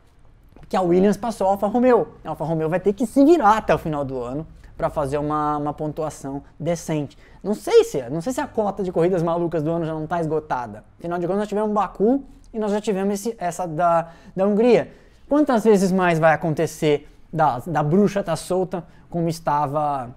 [0.68, 2.08] Que a Williams passou a Alfa Romeo.
[2.24, 5.18] A Alfa Romeo vai ter que se virar até o final do ano para fazer
[5.18, 7.18] uma, uma pontuação decente.
[7.42, 10.04] Não sei se, não sei se a cota de corridas malucas do ano já não
[10.04, 10.84] está esgotada.
[11.00, 12.24] Afinal de contas, nós tivemos Baku
[12.54, 14.92] e nós já tivemos esse, essa da, da Hungria.
[15.30, 20.10] Quantas vezes mais vai acontecer da, da bruxa tá solta como estava,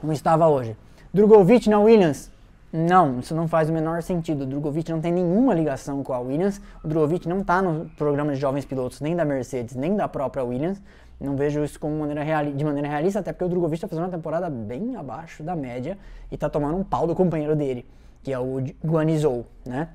[0.00, 0.76] como estava hoje?
[1.12, 2.30] Drogovic na Williams
[2.72, 4.42] não, isso não faz o menor sentido.
[4.42, 6.60] O Drogovic não tem nenhuma ligação com a Williams.
[6.84, 10.44] O Drogovic não está no programa de jovens pilotos nem da Mercedes, nem da própria
[10.44, 10.80] Williams.
[11.20, 14.10] Não vejo isso como maneira de maneira realista, até porque o Drogovic está fazendo uma
[14.10, 15.98] temporada bem abaixo da média
[16.30, 17.84] e está tomando um pau do companheiro dele,
[18.22, 19.88] que é o Guanizou, né?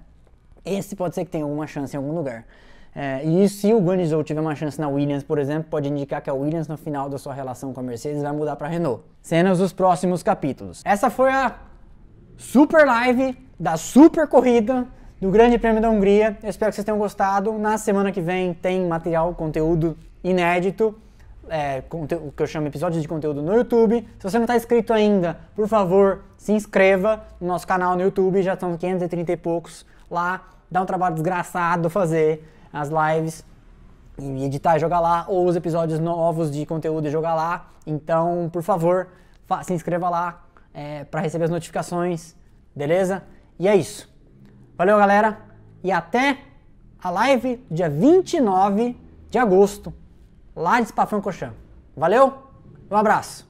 [0.64, 2.46] Esse pode ser que tenha alguma chance em algum lugar.
[2.94, 6.30] É, e se o Guanizou tiver uma chance na Williams, por exemplo, pode indicar que
[6.30, 9.04] a Williams, no final da sua relação com a Mercedes, vai mudar para a Renault.
[9.22, 10.82] Cenas dos próximos capítulos.
[10.86, 11.56] Essa foi a
[12.38, 14.88] super live da super corrida
[15.22, 16.38] do Grande Prêmio da Hungria.
[16.44, 17.54] Eu espero que vocês tenham gostado.
[17.58, 20.96] Na semana que vem tem material, conteúdo inédito,
[21.48, 24.08] é, o que eu chamo episódios de conteúdo no YouTube.
[24.20, 28.42] Se você não está inscrito ainda, por favor, se inscreva no nosso canal no YouTube.
[28.42, 30.44] Já estão 530 e poucos lá.
[30.70, 33.46] Dá um trabalho desgraçado fazer as lives
[34.20, 37.68] e editar e jogar lá, ou os episódios novos de conteúdo e jogar lá.
[37.86, 39.08] Então, por favor,
[39.64, 40.45] se inscreva lá,
[40.76, 42.36] é, para receber as notificações,
[42.76, 43.24] beleza?
[43.58, 44.14] E é isso.
[44.78, 45.40] Valeu, galera,
[45.82, 46.40] e até
[47.02, 48.98] a live dia 29
[49.30, 49.94] de agosto.
[50.56, 51.58] lá de Spa-Francorchamps.
[51.96, 52.34] Valeu?
[52.92, 53.48] Um abraço.